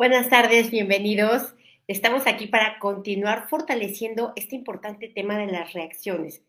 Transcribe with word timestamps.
Buenas 0.00 0.30
tardes, 0.30 0.70
bienvenidos. 0.70 1.54
Estamos 1.86 2.26
aquí 2.26 2.46
para 2.46 2.78
continuar 2.78 3.50
fortaleciendo 3.50 4.32
este 4.34 4.56
importante 4.56 5.08
tema 5.08 5.36
de 5.36 5.52
las 5.52 5.74
reacciones. 5.74 6.42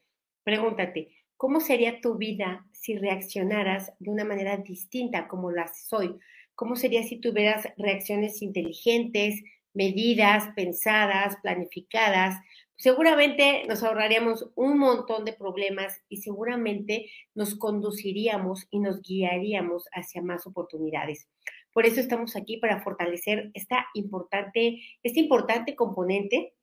Pregúntate, 0.46 1.10
¿cómo 1.36 1.60
sería 1.60 2.00
tu 2.00 2.16
vida 2.16 2.66
si 2.72 2.98
reaccionaras 2.98 3.92
de 4.00 4.10
una 4.10 4.24
manera 4.24 4.56
distinta 4.56 5.28
como 5.28 5.52
la 5.52 5.68
soy? 5.68 6.18
¿Cómo 6.56 6.78
sería 6.78 7.04
si 7.04 7.18
tuvieras 7.18 7.68
reacciones 7.76 8.42
inteligentes, 8.42 9.44
medidas, 9.74 10.48
pensadas, 10.56 11.36
planificadas? 11.44 12.40
Seguramente 12.78 13.66
nos 13.68 13.84
ahorraríamos 13.84 14.50
un 14.56 14.78
montón 14.78 15.26
de 15.26 15.34
problemas 15.34 16.02
y 16.08 16.22
seguramente 16.22 17.12
nos 17.36 17.56
conduciríamos 17.56 18.66
y 18.72 18.80
nos 18.80 19.02
guiaríamos 19.02 19.90
hacia 19.92 20.22
más 20.22 20.48
oportunidades. 20.48 21.28
Por 21.74 21.86
eso 21.86 22.00
estamos 22.00 22.36
aquí 22.36 22.58
para 22.58 22.82
fortalecer 22.82 23.52
esta 23.54 23.88
importante, 23.94 24.82
este 25.04 25.20
importante 25.20 25.76
componente 25.76 26.54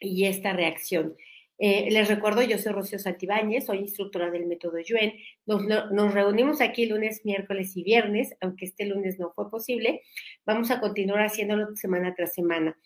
y 0.00 0.24
esta 0.24 0.52
reacción. 0.52 1.14
Eh, 1.58 1.88
les 1.90 2.08
recuerdo, 2.08 2.42
yo 2.42 2.58
soy 2.58 2.72
Rocío 2.72 2.98
Santibáñez, 2.98 3.64
soy 3.64 3.78
instructora 3.78 4.30
del 4.30 4.46
método 4.46 4.78
Yuen. 4.78 5.14
Nos, 5.46 6.12
reunimos 6.12 6.60
aquí 6.60 6.86
lunes, 6.86 7.22
miércoles 7.24 7.76
y 7.76 7.82
viernes, 7.82 8.34
aunque 8.40 8.66
este 8.66 8.84
lunes 8.84 9.18
no 9.18 9.32
fue 9.34 9.50
posible. 9.50 10.02
Vamos 10.44 10.70
a 10.70 10.80
continuar 10.80 11.24
haciéndolo 11.24 11.74
semana 11.76 12.14
tras 12.14 12.34
semana. 12.34 12.76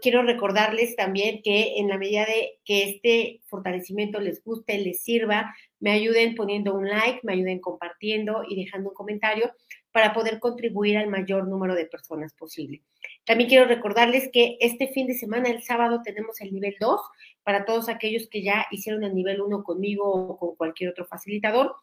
quiero 0.00 0.22
recordarles 0.22 0.96
también 0.96 1.40
que 1.42 1.78
en 1.78 1.88
la 1.88 1.98
medida 1.98 2.24
de 2.26 2.58
que 2.64 2.84
este 2.84 3.40
fortalecimiento 3.46 4.20
les 4.20 4.42
guste, 4.42 4.78
les 4.78 5.02
sirva, 5.02 5.54
me 5.80 5.90
ayuden 5.90 6.34
poniendo 6.34 6.74
un 6.74 6.88
like, 6.88 7.20
me 7.22 7.34
ayuden 7.34 7.60
compartiendo 7.60 8.44
y 8.48 8.56
dejando 8.56 8.90
un 8.90 8.94
comentario 8.94 9.52
para 9.94 10.12
poder 10.12 10.40
contribuir 10.40 10.98
al 10.98 11.06
mayor 11.06 11.46
número 11.46 11.76
de 11.76 11.86
personas 11.86 12.34
posible. 12.34 12.82
También 13.24 13.48
quiero 13.48 13.66
recordarles 13.66 14.28
que 14.32 14.56
este 14.58 14.88
fin 14.88 15.06
de 15.06 15.14
semana, 15.14 15.48
el 15.48 15.62
sábado, 15.62 16.00
tenemos 16.02 16.40
el 16.40 16.52
nivel 16.52 16.74
2 16.80 17.00
para 17.44 17.64
todos 17.64 17.88
aquellos 17.88 18.26
que 18.28 18.42
ya 18.42 18.66
hicieron 18.72 19.04
el 19.04 19.14
nivel 19.14 19.40
1 19.40 19.62
conmigo 19.62 20.02
o 20.12 20.36
con 20.36 20.56
cualquier 20.56 20.90
otro 20.90 21.06
facilitador. 21.06 21.76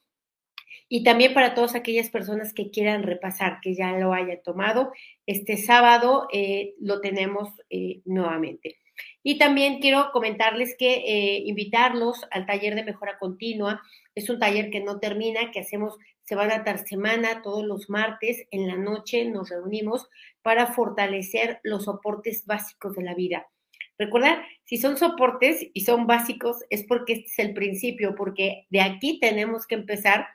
Y 0.90 1.06
también 1.06 1.34
para 1.34 1.56
todas 1.56 1.74
aquellas 1.74 2.10
personas 2.10 2.54
que 2.54 2.70
quieran 2.70 3.04
repasar, 3.04 3.60
que 3.62 3.76
ya 3.76 3.94
lo 3.94 4.12
hayan 4.12 4.44
tomado, 4.44 4.92
este 5.26 5.56
sábado 5.56 6.28
eh, 6.34 6.74
lo 6.82 7.00
tenemos 7.00 7.48
eh, 7.70 8.02
nuevamente. 8.04 8.78
Y 9.24 9.38
también 9.38 9.80
quiero 9.80 10.12
comentarles 10.12 10.76
que 10.78 10.96
eh, 10.96 11.44
invitarlos 11.46 12.26
al 12.30 12.46
taller 12.46 12.76
de 12.76 12.84
mejora 12.84 13.18
continua. 13.20 13.82
Es 14.16 14.30
un 14.30 14.38
taller 14.38 14.70
que 14.70 14.82
no 14.82 15.00
termina, 15.00 15.50
que 15.52 15.62
hacemos 15.62 15.98
semana 16.24 16.64
tras 16.64 16.88
semana, 16.88 17.42
todos 17.42 17.66
los 17.66 17.90
martes 17.90 18.46
en 18.52 18.68
la 18.68 18.78
noche 18.78 19.26
nos 19.26 19.50
reunimos 19.50 20.08
para 20.42 20.68
fortalecer 20.68 21.60
los 21.64 21.86
soportes 21.86 22.46
básicos 22.46 22.96
de 22.96 23.04
la 23.04 23.16
vida. 23.16 23.48
Recuerda, 23.98 24.44
si 24.64 24.78
son 24.78 24.98
soportes 24.98 25.68
y 25.74 25.82
son 25.82 26.08
básicos, 26.08 26.58
es 26.70 26.84
porque 26.88 27.14
este 27.14 27.28
es 27.28 27.40
el 27.40 27.54
principio, 27.54 28.16
porque 28.16 28.66
de 28.70 28.82
aquí 28.82 29.20
tenemos 29.20 29.68
que 29.68 29.76
empezar 29.76 30.28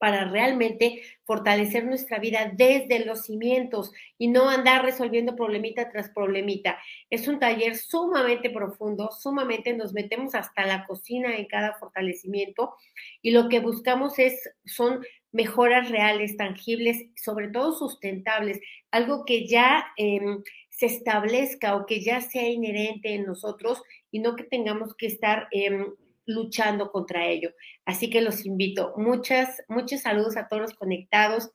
para 0.00 0.24
realmente 0.24 1.02
fortalecer 1.24 1.84
nuestra 1.84 2.18
vida 2.18 2.50
desde 2.56 3.04
los 3.04 3.26
cimientos 3.26 3.92
y 4.16 4.28
no 4.28 4.48
andar 4.48 4.82
resolviendo 4.82 5.36
problemita 5.36 5.90
tras 5.90 6.08
problemita. 6.08 6.78
Es 7.10 7.28
un 7.28 7.38
taller 7.38 7.76
sumamente 7.76 8.48
profundo, 8.48 9.10
sumamente 9.12 9.74
nos 9.74 9.92
metemos 9.92 10.34
hasta 10.34 10.64
la 10.64 10.86
cocina 10.86 11.36
en 11.36 11.44
cada 11.44 11.74
fortalecimiento 11.74 12.74
y 13.20 13.32
lo 13.32 13.50
que 13.50 13.60
buscamos 13.60 14.18
es 14.18 14.50
son 14.64 15.04
mejoras 15.32 15.90
reales, 15.90 16.38
tangibles, 16.38 17.04
sobre 17.14 17.48
todo 17.48 17.74
sustentables, 17.74 18.58
algo 18.90 19.26
que 19.26 19.46
ya 19.46 19.84
em, 19.98 20.42
se 20.70 20.86
establezca 20.86 21.76
o 21.76 21.84
que 21.84 22.00
ya 22.00 22.22
sea 22.22 22.48
inherente 22.48 23.14
en 23.14 23.26
nosotros 23.26 23.82
y 24.10 24.20
no 24.20 24.34
que 24.34 24.44
tengamos 24.44 24.96
que 24.96 25.08
estar 25.08 25.46
em, 25.50 25.92
luchando 26.30 26.90
contra 26.90 27.26
ello. 27.26 27.52
Así 27.84 28.10
que 28.10 28.20
los 28.20 28.46
invito. 28.46 28.94
Muchas, 28.96 29.62
muchos 29.68 30.00
saludos 30.02 30.36
a 30.36 30.48
todos 30.48 30.62
los 30.62 30.74
conectados. 30.74 31.50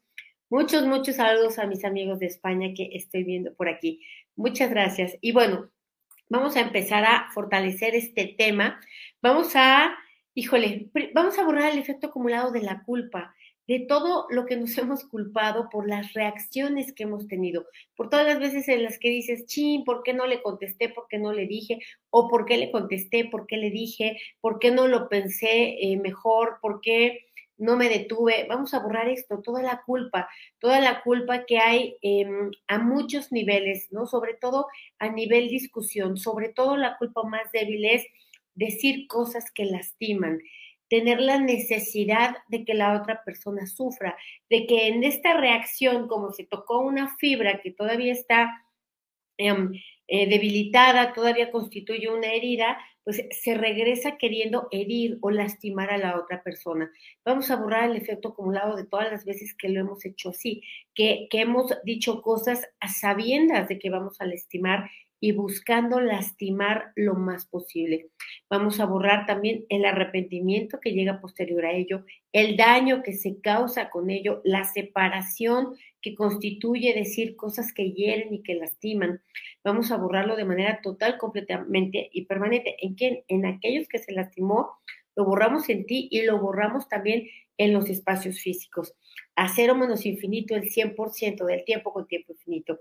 Muchos, 0.50 0.86
muchos 0.86 1.16
saludos 1.16 1.58
a 1.58 1.68
mis 1.68 1.84
amigos 1.86 2.20
de 2.20 2.28
España 2.28 2.74
que 2.76 2.90
estoy 2.94 3.24
viendo 3.24 3.54
por 3.56 3.70
aquí. 3.70 4.02
Muchas 4.36 4.70
gracias. 4.70 5.18
Y 5.22 5.32
bueno, 5.32 5.72
vamos 6.30 6.56
a 6.56 6.62
empezar 6.62 7.04
a 7.06 7.30
fortalecer 7.34 7.96
este 7.96 8.36
tema. 8.38 8.80
Vamos 9.22 9.56
a, 9.56 9.98
híjole, 10.34 10.90
vamos 11.14 11.40
a 11.40 11.44
borrar 11.44 11.72
el 11.72 11.80
efecto 11.80 12.08
acumulado 12.08 12.52
de 12.52 12.62
la 12.62 12.84
culpa 12.84 13.34
de 13.68 13.80
todo 13.80 14.28
lo 14.30 14.46
que 14.46 14.58
nos 14.58 14.78
hemos 14.78 15.04
culpado 15.06 15.70
por 15.70 15.88
las 15.88 16.14
reacciones 16.14 16.94
que 16.94 17.04
hemos 17.04 17.28
tenido, 17.28 17.66
por 17.96 18.10
todas 18.10 18.26
las 18.26 18.40
veces 18.40 18.68
en 18.68 18.84
las 18.84 19.00
que 19.00 19.10
dices, 19.10 19.46
chin, 19.46 19.84
¿por 19.84 20.04
qué 20.04 20.14
no 20.14 20.28
le 20.28 20.42
contesté? 20.42 20.90
¿Por 20.90 21.08
qué 21.08 21.18
no 21.18 21.34
le 21.34 21.48
dije? 21.48 21.80
¿O 22.10 22.28
por 22.28 22.46
qué 22.46 22.58
le 22.58 22.72
contesté? 22.72 23.26
¿Por 23.26 23.48
qué 23.48 23.58
le 23.58 23.72
dije? 23.72 24.18
¿Por 24.42 24.60
qué 24.60 24.72
no 24.72 24.88
lo 24.88 25.10
pensé 25.10 25.78
eh, 25.80 25.98
mejor? 25.98 26.60
¿Por 26.62 26.82
qué 26.82 27.26
no 27.58 27.78
me 27.78 27.90
detuve? 27.90 28.46
Vamos 28.50 28.74
a 28.74 28.80
borrar 28.80 29.08
esto, 29.10 29.42
toda 29.42 29.62
la 29.62 29.82
culpa, 29.86 30.28
toda 30.60 30.80
la 30.80 31.02
culpa 31.04 31.46
que 31.46 31.58
hay 31.60 31.98
em, 32.02 32.52
a 32.68 32.80
muchos 32.80 33.32
niveles, 33.32 33.88
¿no? 33.92 34.06
Sobre 34.08 34.34
todo 34.34 34.68
a 35.00 35.10
nivel 35.10 35.48
discusión, 35.48 36.18
sobre 36.18 36.50
todo 36.50 36.78
la 36.78 36.98
culpa 36.98 37.24
más 37.24 37.52
débil 37.52 37.86
es 37.86 38.06
decir 38.56 39.08
cosas 39.08 39.52
que 39.52 39.66
lastiman 39.66 40.40
tener 40.90 41.20
la 41.20 41.40
necesidad 41.40 42.36
de 42.48 42.64
que 42.66 42.74
la 42.74 43.00
otra 43.00 43.24
persona 43.24 43.66
sufra, 43.68 44.16
de 44.50 44.68
que 44.68 44.88
en 44.88 45.04
esta 45.04 45.36
reacción, 45.36 46.08
como 46.08 46.32
se 46.32 46.46
tocó 46.46 46.80
una 46.80 47.16
fibra 47.18 47.62
que 47.62 47.72
todavía 47.72 48.14
está 48.14 48.64
em, 49.38 49.74
eh, 50.08 50.30
debilitada, 50.30 51.14
todavía 51.14 51.52
constituye 51.52 52.10
una 52.10 52.34
herida, 52.34 52.78
pues 53.04 53.24
se 53.32 53.54
regresa 53.54 54.18
queriendo 54.18 54.68
herir 54.72 55.20
o 55.22 55.30
lastimar 55.30 55.92
a 55.92 55.98
la 55.98 56.18
otra 56.20 56.42
persona. 56.44 56.92
Vamos 57.24 57.52
a 57.52 57.56
borrar 57.56 57.90
el 57.90 57.98
efecto 57.98 58.30
acumulado 58.30 58.76
de 58.76 58.86
todas 58.86 59.12
las 59.12 59.26
veces 59.26 59.56
que 59.56 59.70
lo 59.70 59.80
hemos 59.80 60.06
hecho 60.06 60.30
así, 60.30 60.64
que, 60.96 61.28
que 61.30 61.42
hemos 61.42 61.72
dicho 61.84 62.22
cosas 62.22 62.68
a 62.80 62.88
sabiendas 62.88 63.68
de 63.68 63.78
que 63.78 63.92
vamos 63.92 64.20
a 64.22 64.26
lastimar 64.26 64.90
y 65.20 65.32
buscando 65.32 66.02
lastimar 66.02 66.92
lo 66.96 67.16
más 67.16 67.46
posible. 67.46 68.10
Vamos 68.50 68.80
a 68.80 68.86
borrar 68.86 69.26
también 69.26 69.66
el 69.70 69.86
arrepentimiento 69.86 70.80
que 70.80 70.92
llega 70.92 71.22
posterior 71.22 71.66
a 71.66 71.74
ello, 71.74 72.06
el 72.32 72.58
daño 72.58 73.02
que 73.04 73.14
se 73.14 73.40
causa 73.40 73.90
con 73.90 74.10
ello, 74.10 74.42
la 74.44 74.66
separación 74.66 75.76
que 76.02 76.16
constituye 76.16 76.94
decir 76.94 77.36
cosas 77.36 77.74
que 77.74 77.92
hieren 77.92 78.34
y 78.34 78.44
que 78.44 78.56
lastiman. 78.56 79.22
Vamos 79.64 79.92
a 79.92 79.98
borrarlo 79.98 80.36
de 80.36 80.46
manera 80.46 80.82
total, 80.82 81.18
completamente 81.18 82.10
y 82.12 82.26
permanente. 82.26 82.76
¿En 82.82 82.94
quién? 82.94 83.24
En 83.28 83.46
aquellos 83.46 83.88
que 83.88 83.98
se 83.98 84.12
lastimó, 84.12 84.72
lo 85.16 85.26
borramos 85.26 85.70
en 85.70 85.86
ti 85.86 86.08
y 86.12 86.22
lo 86.24 86.40
borramos 86.40 86.88
también 86.90 87.28
en 87.58 87.74
los 87.74 87.90
espacios 87.90 88.40
físicos. 88.40 88.94
A 89.36 89.50
cero 89.50 89.76
menos 89.76 90.06
infinito 90.06 90.56
el 90.56 90.70
100% 90.70 91.46
del 91.46 91.64
tiempo 91.64 91.94
con 91.94 92.06
tiempo 92.06 92.34
infinito. 92.34 92.80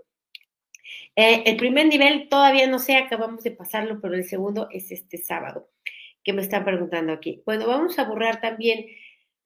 Eh, 1.17 1.43
el 1.47 1.57
primer 1.57 1.87
nivel 1.87 2.29
todavía 2.29 2.67
no 2.67 2.79
sé, 2.79 2.97
acabamos 2.97 3.43
de 3.45 3.51
pasarlo, 3.51 4.01
pero 4.01 4.15
el 4.15 4.25
segundo 4.25 4.69
es 4.71 4.91
este 4.91 5.19
sábado, 5.19 5.71
que 6.23 6.33
me 6.33 6.43
están 6.43 6.65
preguntando 6.65 7.13
aquí. 7.13 7.43
Bueno, 7.47 7.67
vamos 7.67 7.99
a 7.99 8.05
borrar 8.05 8.41
también, 8.41 8.87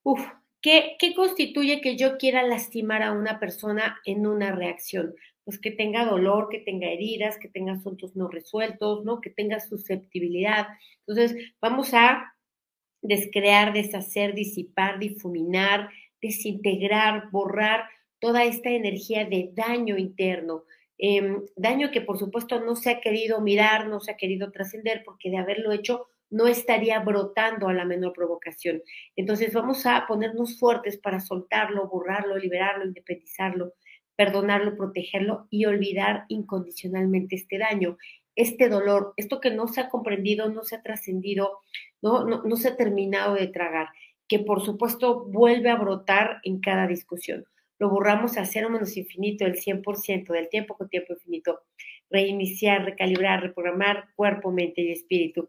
uf, 0.03 0.21
¿qué, 0.63 0.97
¿qué 0.99 1.15
constituye 1.15 1.81
que 1.81 1.97
yo 1.97 2.19
quiera 2.19 2.43
lastimar 2.43 3.03
a 3.03 3.13
una 3.13 3.39
persona 3.41 4.01
en 4.05 4.27
una 4.27 4.53
reacción? 4.53 5.15
Pues 5.45 5.59
que 5.59 5.71
tenga 5.71 6.05
dolor, 6.05 6.49
que 6.51 6.59
tenga 6.59 6.89
heridas, 6.89 7.39
que 7.39 7.49
tenga 7.49 7.73
asuntos 7.73 8.17
no 8.17 8.29
resueltos, 8.29 9.05
¿no? 9.05 9.21
Que 9.21 9.31
tenga 9.31 9.61
susceptibilidad. 9.61 10.67
Entonces, 11.07 11.55
vamos 11.61 11.95
a 11.95 12.35
descrear, 13.01 13.73
deshacer, 13.73 14.35
disipar, 14.35 14.99
difuminar, 14.99 15.89
desintegrar, 16.21 17.31
borrar 17.31 17.85
toda 18.21 18.45
esta 18.45 18.71
energía 18.71 19.25
de 19.25 19.51
daño 19.53 19.97
interno, 19.97 20.65
Em, 20.99 21.45
daño 21.57 21.91
que 21.93 22.01
por 22.01 22.19
supuesto 22.19 22.61
no 22.61 22.75
se 22.75 22.91
ha 22.91 23.01
querido 23.01 23.41
mirar, 23.41 23.87
no 23.87 24.01
se 24.01 24.11
ha 24.13 24.17
querido 24.17 24.51
trascender, 24.51 25.03
porque 25.05 25.31
de 25.31 25.39
haberlo 25.39 25.73
hecho 25.73 26.09
no 26.31 26.47
estaría 26.47 26.99
brotando 27.01 27.69
a 27.69 27.73
la 27.73 27.85
menor 27.85 28.13
provocación. 28.13 28.83
Entonces 29.17 29.55
vamos 29.55 29.87
a 29.87 30.07
ponernos 30.07 30.59
fuertes 30.59 30.99
para 30.99 31.21
soltarlo, 31.21 31.89
borrarlo, 31.89 32.37
liberarlo, 32.37 32.85
independizarlo, 32.85 33.75
perdonarlo, 34.17 34.77
protegerlo 34.77 35.47
y 35.51 35.65
olvidar 35.65 36.25
incondicionalmente 36.29 37.37
este 37.37 37.59
daño, 37.59 37.97
este 38.35 38.69
dolor, 38.69 39.15
esto 39.17 39.41
que 39.41 39.53
no 39.53 39.69
se 39.69 39.81
ha 39.81 39.89
comprendido, 39.89 40.51
no 40.51 40.65
se 40.65 40.77
ha 40.77 40.83
trascendido, 40.83 41.61
no, 42.03 42.25
no, 42.25 42.43
no 42.43 42.57
se 42.57 42.69
ha 42.69 42.77
terminado 42.77 43.35
de 43.35 43.47
tragar, 43.47 43.89
que 44.29 44.41
por 44.41 44.65
supuesto 44.65 45.25
vuelve 45.25 45.71
a 45.71 45.77
brotar 45.77 46.41
en 46.43 46.61
cada 46.61 46.87
discusión 46.87 47.47
lo 47.79 47.89
borramos 47.91 48.37
a 48.37 48.45
cero 48.45 48.71
menos 48.71 48.97
infinito, 48.97 49.47
el 49.47 49.57
100% 49.57 50.33
del 50.33 50.49
tiempo 50.49 50.77
con 50.77 50.89
tiempo 50.89 51.13
infinito. 51.13 51.61
Reiniciar, 52.11 52.85
recalibrar, 52.85 53.43
reprogramar 53.43 54.09
cuerpo, 54.17 54.51
mente 54.51 54.83
y 54.83 54.93
espíritu. 54.93 55.49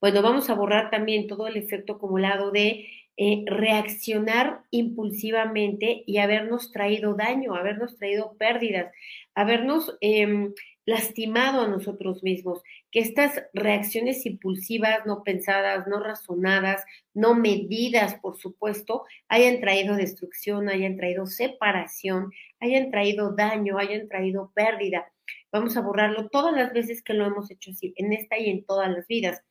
Bueno, 0.00 0.22
vamos 0.22 0.50
a 0.50 0.54
borrar 0.54 0.90
también 0.90 1.26
todo 1.26 1.46
el 1.46 1.56
efecto 1.56 1.94
acumulado 1.94 2.50
de 2.50 2.86
eh, 3.16 3.44
reaccionar 3.46 4.62
impulsivamente 4.70 6.02
y 6.06 6.18
habernos 6.18 6.72
traído 6.72 7.14
daño, 7.14 7.54
habernos 7.54 7.96
traído 7.96 8.36
pérdidas, 8.38 8.92
habernos 9.34 9.96
em, 10.00 10.52
lastimado 10.86 11.62
a 11.62 11.68
nosotros 11.68 12.22
mismos, 12.22 12.62
que 12.90 13.00
estas 13.00 13.42
reacciones 13.52 14.26
impulsivas, 14.26 15.06
no 15.06 15.22
pensadas, 15.22 15.86
no 15.86 16.00
razonadas, 16.00 16.84
no 17.14 17.34
medidas, 17.34 18.14
por 18.16 18.36
supuesto, 18.36 19.04
hayan 19.28 19.60
traído 19.60 19.96
destrucción, 19.96 20.68
hayan 20.68 20.96
traído 20.96 21.26
separación, 21.26 22.30
hayan 22.60 22.90
traído 22.90 23.34
daño, 23.34 23.78
hayan 23.78 24.08
traído 24.08 24.52
pérdida. 24.54 25.10
Vamos 25.52 25.76
a 25.76 25.80
borrarlo 25.80 26.28
todas 26.28 26.54
las 26.54 26.72
veces 26.72 27.02
que 27.02 27.14
lo 27.14 27.24
hemos 27.24 27.50
hecho 27.50 27.70
así, 27.70 27.94
en 27.96 28.12
esta 28.12 28.38
y 28.38 28.50
en 28.50 28.64
todas 28.64 28.90
las 28.90 29.06
vidas. 29.06 29.42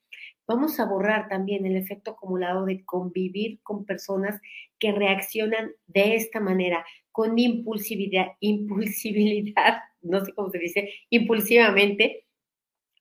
Vamos 0.47 0.79
a 0.79 0.85
borrar 0.85 1.29
también 1.29 1.65
el 1.65 1.77
efecto 1.77 2.11
acumulado 2.11 2.65
de 2.65 2.83
convivir 2.83 3.59
con 3.63 3.85
personas 3.85 4.41
que 4.77 4.91
reaccionan 4.91 5.71
de 5.87 6.15
esta 6.15 6.39
manera, 6.39 6.85
con 7.11 7.39
impulsividad, 7.39 8.27
impulsibilidad, 8.39 9.83
no 10.01 10.23
sé 10.25 10.33
cómo 10.33 10.49
se 10.49 10.59
dice, 10.59 10.89
impulsivamente, 11.09 12.25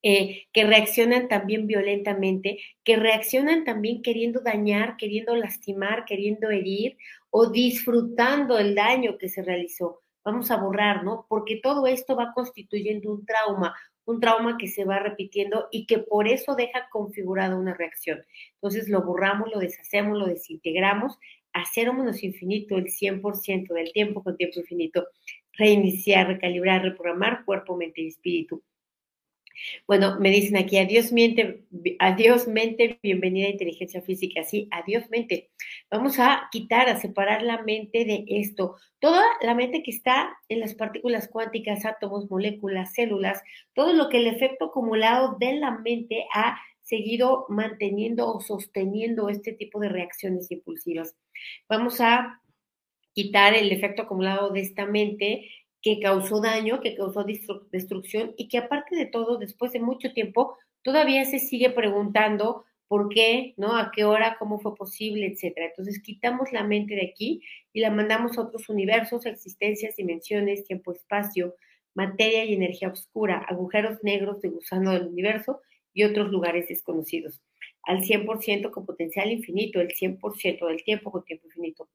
eh, 0.05 0.49
que 0.53 0.65
reaccionan 0.65 1.29
también 1.29 1.69
violentamente, 1.69 2.59
que 2.83 2.97
reaccionan 2.97 3.65
también 3.65 4.03
queriendo 4.03 4.41
dañar, 4.41 4.97
queriendo 4.97 5.37
lastimar, 5.37 6.05
queriendo 6.05 6.51
herir 6.51 6.97
o 7.31 7.51
disfrutando 7.51 8.59
el 8.59 8.75
daño 8.75 9.17
que 9.17 9.29
se 9.29 9.43
realizó. 9.43 10.03
Vamos 10.25 10.51
a 10.51 10.57
borrar, 10.57 11.05
¿no? 11.05 11.27
Porque 11.29 11.61
todo 11.63 11.87
esto 11.87 12.17
va 12.17 12.33
constituyendo 12.35 13.13
un 13.13 13.25
trauma, 13.25 13.77
un 14.05 14.21
trauma 14.21 14.57
que 14.59 14.69
se 14.69 14.85
va 14.85 14.99
repitiendo 14.99 15.69
y 15.71 15.87
que 15.87 15.99
por 15.99 16.29
eso 16.29 16.55
deja 16.55 16.89
configurada 16.91 17.57
una 17.57 17.75
reacción. 17.75 18.23
Entonces 18.55 18.89
lo 18.89 19.03
borramos, 19.03 19.51
lo 19.53 19.59
deshacemos, 19.59 20.19
lo 20.19 20.27
desintegramos 20.27 21.19
a 21.53 21.65
cero 21.71 21.93
menos 21.93 22.23
infinito 22.23 22.77
el 22.77 22.87
100% 22.87 23.75
del 23.75 23.93
tiempo 23.93 24.23
con 24.23 24.37
tiempo 24.37 24.61
infinito. 24.61 25.07
Reiniciar, 25.53 26.27
recalibrar, 26.27 26.83
reprogramar 26.83 27.45
cuerpo, 27.45 27.77
mente 27.77 28.03
y 28.03 28.09
espíritu. 28.09 28.63
Bueno, 29.87 30.19
me 30.19 30.31
dicen 30.31 30.57
aquí, 30.57 30.79
adiós 30.79 31.13
mente, 31.13 31.65
adiós 31.99 32.49
mente, 32.49 32.99
bienvenida 33.03 33.47
a 33.47 33.51
inteligencia 33.51 34.03
física. 34.03 34.45
Sí, 34.45 34.69
adiós 34.71 35.09
mente. 35.11 35.51
Vamos 35.91 36.19
a 36.19 36.49
quitar, 36.51 36.89
a 36.89 37.01
separar 37.01 37.43
la 37.43 37.63
mente 37.63 38.05
de 38.05 38.25
esto. 38.29 38.77
Toda 39.01 39.23
la 39.43 39.55
mente 39.55 39.83
que 39.83 39.91
está 39.91 40.37
en 40.49 40.61
las 40.61 40.75
partículas 40.75 41.29
cuánticas, 41.29 41.85
átomos, 41.85 42.31
moléculas, 42.31 42.93
células, 42.95 43.43
todo 43.75 43.93
lo 43.93 44.09
que 44.09 44.19
el 44.19 44.27
efecto 44.27 44.67
acumulado 44.67 45.37
de 45.39 45.55
la 45.55 45.73
mente 45.79 46.27
ha 46.35 46.59
seguido 46.83 47.47
manteniendo 47.49 48.29
o 48.29 48.41
sosteniendo 48.41 49.29
este 49.29 49.53
tipo 49.53 49.81
de 49.81 49.89
reacciones 49.89 50.51
impulsivas. 50.51 51.17
Vamos 51.69 52.01
a 52.01 52.41
quitar 53.13 53.55
el 53.55 53.71
efecto 53.73 54.03
acumulado 54.03 54.51
de 54.51 54.61
esta 54.61 54.87
mente 54.87 55.49
que 55.83 55.99
causó 56.01 56.41
daño, 56.41 56.81
que 56.81 56.95
causó 56.95 57.25
destrucción 57.25 58.35
y 58.37 58.49
que 58.49 58.59
aparte 58.59 58.97
de 58.97 59.07
todo, 59.07 59.37
después 59.37 59.73
de 59.73 59.81
mucho 59.81 60.13
tiempo, 60.13 60.57
todavía 60.83 61.25
se 61.25 61.41
sigue 61.41 61.71
preguntando 61.71 62.65
por 62.87 63.09
qué, 63.09 63.55
¿no? 63.57 63.77
A 63.77 63.91
qué 63.91 64.05
hora, 64.05 64.37
cómo 64.39 64.61
fue 64.61 64.77
posible, 64.77 65.27
etcétera. 65.27 65.67
Entonces 65.67 66.01
quitamos 66.01 66.53
la 66.53 66.63
mente 66.63 66.95
de 66.95 67.07
aquí 67.11 67.43
y 67.73 67.81
la 67.81 67.91
mandamos 67.91 68.39
a 68.39 68.43
otros 68.43 68.69
universos, 68.69 69.27
existencias, 69.27 69.97
dimensiones, 69.97 70.65
tiempo, 70.65 70.93
espacio, 70.93 71.57
materia 71.95 72.45
y 72.45 72.55
energía 72.55 72.89
oscura, 72.89 73.39
agujeros 73.49 73.99
negros 74.03 74.41
de 74.41 74.51
gusano 74.51 74.93
del 74.93 75.09
universo 75.09 75.61
y 75.95 76.05
otros 76.05 76.31
lugares 76.31 76.69
desconocidos 76.69 77.41
al 77.85 78.03
100% 78.03 78.71
con 78.71 78.87
potencial 78.87 79.31
infinito, 79.31 79.81
el 79.81 79.89
100% 79.89 80.67
del 80.67 80.85
tiempo 80.85 81.11
con 81.11 81.25
tiempo 81.25 81.47
infinito. 81.47 81.89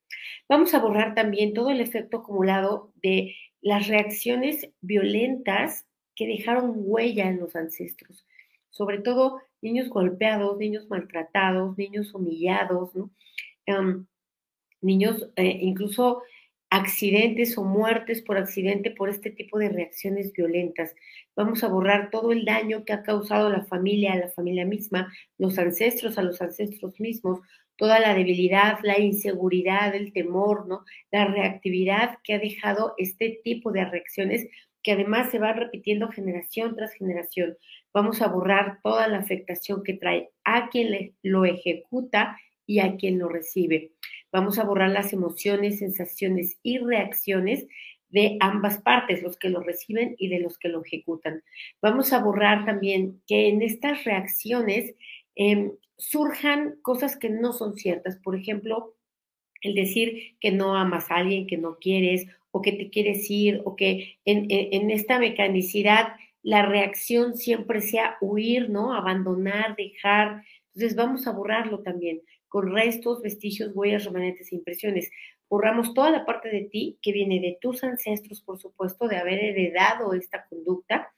Vamos 0.50 0.74
a 0.74 0.80
borrar 0.80 1.16
también 1.16 1.54
todo 1.54 1.70
el 1.70 1.82
efecto 1.82 2.18
acumulado 2.18 2.92
de 2.96 3.36
las 3.68 3.90
reacciones 3.90 4.70
violentas 4.80 5.86
que 6.16 6.26
dejaron 6.26 6.72
huella 6.78 7.28
en 7.28 7.38
los 7.38 7.54
ancestros, 7.54 8.26
sobre 8.70 9.00
todo 9.00 9.42
niños 9.62 9.90
golpeados, 9.90 10.58
niños 10.58 10.88
maltratados, 10.90 11.78
niños 11.78 12.16
humillados, 12.16 12.92
em, 13.66 14.06
niños 14.80 15.30
eh, 15.36 15.60
incluso 15.62 16.22
accidentes 16.70 17.58
o 17.58 17.66
muertes 17.66 18.22
por 18.22 18.38
accidente 18.38 18.92
por 18.92 19.10
este 19.10 19.32
tipo 19.32 19.60
de 19.60 19.68
reacciones 19.68 20.32
violentas. 20.32 20.96
Vamos 21.36 21.62
a 21.62 21.68
borrar 21.68 22.10
todo 22.10 22.32
el 22.32 22.46
daño 22.46 22.86
que 22.86 22.94
ha 22.94 23.04
causado 23.04 23.50
la 23.50 23.66
familia, 23.66 24.14
a 24.14 24.18
la 24.18 24.30
familia 24.30 24.66
misma, 24.66 25.14
los 25.38 25.58
ancestros, 25.58 26.18
a 26.18 26.22
los 26.22 26.42
ancestros 26.42 26.98
mismos, 27.02 27.42
toda 27.78 28.00
la 28.00 28.14
debilidad, 28.14 28.80
la 28.84 29.00
inseguridad, 29.00 29.96
el 29.96 30.12
temor, 30.12 30.68
¿no? 30.68 30.84
La 31.12 31.26
reactividad 31.26 32.18
que 32.24 32.34
ha 32.34 32.40
dejado 32.40 32.94
este 32.98 33.40
tipo 33.44 33.72
de 33.72 33.86
reacciones 33.86 34.48
que 34.84 34.94
además 34.94 35.32
se 35.32 35.40
va 35.40 35.54
repitiendo 35.54 36.10
generación 36.10 36.76
tras 36.76 36.94
generación. 36.94 37.58
Vamos 37.94 38.22
a 38.22 38.28
borrar 38.28 38.80
toda 38.84 39.08
la 39.08 39.18
afectación 39.18 39.84
que 39.84 39.94
trae 39.94 40.30
a 40.46 40.70
quien 40.70 41.14
lo 41.24 41.46
ejecuta 41.46 42.38
y 42.66 42.80
a 42.80 42.96
quien 42.96 43.20
lo 43.20 43.28
recibe. 43.28 43.92
Vamos 44.32 44.60
a 44.60 44.64
borrar 44.64 44.92
las 44.92 45.14
emociones, 45.14 45.80
sensaciones 45.80 46.58
y 46.64 46.78
reacciones 46.78 47.68
de 48.10 48.38
ambas 48.40 48.82
partes, 48.82 49.24
los 49.24 49.38
que 49.38 49.50
lo 49.50 49.62
reciben 49.62 50.16
y 50.18 50.30
de 50.30 50.40
los 50.40 50.58
que 50.58 50.70
lo 50.70 50.84
ejecutan. 50.84 51.44
Vamos 51.82 52.14
a 52.14 52.24
borrar 52.24 52.66
también 52.66 53.22
que 53.28 53.50
en 53.50 53.62
estas 53.62 54.04
reacciones 54.04 54.96
em, 55.36 55.72
surjan 55.98 56.80
cosas 56.82 57.18
que 57.18 57.30
no 57.30 57.54
son 57.54 57.76
ciertas. 57.76 58.18
Por 58.18 58.36
ejemplo, 58.36 58.96
el 59.62 59.76
decir 59.76 60.38
que 60.40 60.52
no 60.52 60.76
amas 60.76 61.10
a 61.12 61.16
alguien 61.16 61.48
que 61.48 61.58
no 61.58 61.78
quieres 61.80 62.28
o 62.52 62.62
que 62.62 62.72
te 62.72 62.90
quieres 62.90 63.30
ir 63.30 63.62
o 63.66 63.76
que 63.76 64.20
en, 64.26 64.48
en 64.50 64.92
esta 64.92 65.20
mecanicidad 65.20 66.14
la 66.44 66.66
reacción 66.66 67.36
siempre 67.36 67.82
sea 67.82 68.18
huir, 68.22 68.70
¿no? 68.70 68.94
Abandonar, 68.94 69.76
dejar. 69.76 70.44
Entonces 70.74 70.96
vamos 70.96 71.28
a 71.28 71.32
borrarlo 71.32 71.82
también 71.82 72.22
con 72.48 72.72
restos, 72.72 73.22
vestigios, 73.22 73.72
huellas, 73.74 74.06
remanentes 74.06 74.52
e 74.52 74.56
impresiones. 74.56 75.12
Borramos 75.50 75.94
toda 75.94 76.12
la 76.12 76.26
parte 76.26 76.50
de 76.50 76.62
ti 76.62 76.98
que 77.02 77.12
viene 77.12 77.40
de 77.40 77.58
tus 77.60 77.84
ancestros, 77.84 78.42
por 78.42 78.60
supuesto, 78.60 79.08
de 79.08 79.18
haber 79.18 79.44
heredado 79.44 80.14
esta 80.14 80.46
conducta. 80.48 81.14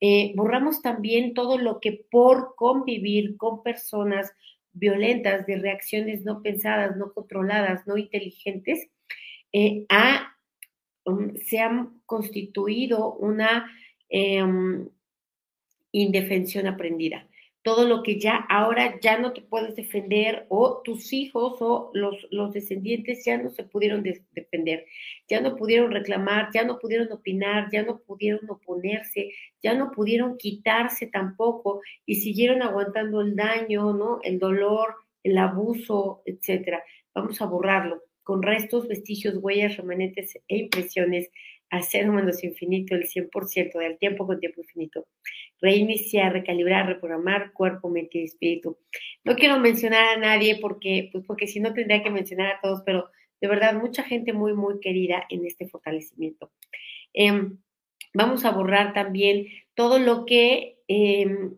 Eh, 0.00 0.32
borramos 0.34 0.82
también 0.82 1.34
todo 1.34 1.58
lo 1.58 1.80
que 1.80 2.04
por 2.10 2.54
convivir 2.56 3.36
con 3.36 3.62
personas 3.62 4.32
violentas, 4.72 5.46
de 5.46 5.58
reacciones 5.58 6.24
no 6.24 6.42
pensadas, 6.42 6.96
no 6.96 7.12
controladas, 7.12 7.86
no 7.86 7.96
inteligentes, 7.96 8.88
eh, 9.52 9.86
um, 11.04 11.34
se 11.36 11.60
han 11.60 12.00
constituido 12.06 13.14
una 13.14 13.70
em, 14.08 14.88
indefensión 15.92 16.66
aprendida 16.66 17.29
todo 17.62 17.86
lo 17.86 18.02
que 18.02 18.18
ya 18.18 18.36
ahora 18.48 18.98
ya 19.00 19.18
no 19.18 19.32
te 19.32 19.42
puedes 19.42 19.76
defender 19.76 20.46
o 20.48 20.80
tus 20.82 21.12
hijos 21.12 21.60
o 21.60 21.90
los, 21.92 22.26
los 22.30 22.52
descendientes 22.52 23.24
ya 23.24 23.36
no 23.36 23.50
se 23.50 23.64
pudieron 23.64 24.02
defender, 24.02 24.86
ya 25.28 25.40
no 25.40 25.56
pudieron 25.56 25.90
reclamar, 25.90 26.48
ya 26.54 26.64
no 26.64 26.78
pudieron 26.78 27.12
opinar, 27.12 27.68
ya 27.70 27.82
no 27.82 27.98
pudieron 27.98 28.48
oponerse, 28.48 29.32
ya 29.62 29.74
no 29.74 29.90
pudieron 29.90 30.38
quitarse 30.38 31.06
tampoco 31.06 31.82
y 32.06 32.16
siguieron 32.16 32.62
aguantando 32.62 33.20
el 33.20 33.36
daño, 33.36 33.92
¿no? 33.92 34.20
El 34.22 34.38
dolor, 34.38 34.94
el 35.22 35.36
abuso, 35.36 36.22
etcétera. 36.24 36.82
Vamos 37.14 37.42
a 37.42 37.46
borrarlo 37.46 38.02
con 38.22 38.42
restos, 38.42 38.88
vestigios, 38.88 39.36
huellas, 39.36 39.76
remanentes 39.76 40.36
e 40.48 40.56
impresiones 40.56 41.30
a 41.70 41.82
cero 41.82 42.12
menos 42.12 42.42
infinito 42.42 42.94
el 42.94 43.08
100% 43.08 43.78
del 43.78 43.96
tiempo 43.98 44.26
con 44.26 44.40
tiempo 44.40 44.60
infinito. 44.60 45.06
Reiniciar, 45.60 46.32
recalibrar, 46.32 46.86
reprogramar 46.86 47.52
cuerpo, 47.52 47.88
mente 47.88 48.18
y 48.18 48.24
espíritu. 48.24 48.76
No 49.24 49.36
quiero 49.36 49.58
mencionar 49.58 50.16
a 50.16 50.20
nadie 50.20 50.58
porque, 50.60 51.10
pues 51.12 51.24
porque 51.26 51.46
si 51.46 51.60
no 51.60 51.72
tendría 51.72 52.02
que 52.02 52.10
mencionar 52.10 52.56
a 52.56 52.60
todos, 52.60 52.82
pero 52.84 53.08
de 53.40 53.48
verdad 53.48 53.74
mucha 53.74 54.02
gente 54.02 54.32
muy, 54.32 54.52
muy 54.52 54.80
querida 54.80 55.24
en 55.28 55.46
este 55.46 55.68
fortalecimiento. 55.68 56.50
Em, 57.12 57.58
vamos 58.12 58.44
a 58.44 58.50
borrar 58.50 58.92
también 58.92 59.46
todo 59.74 59.98
lo 59.98 60.26
que 60.26 60.78
em, 60.88 61.54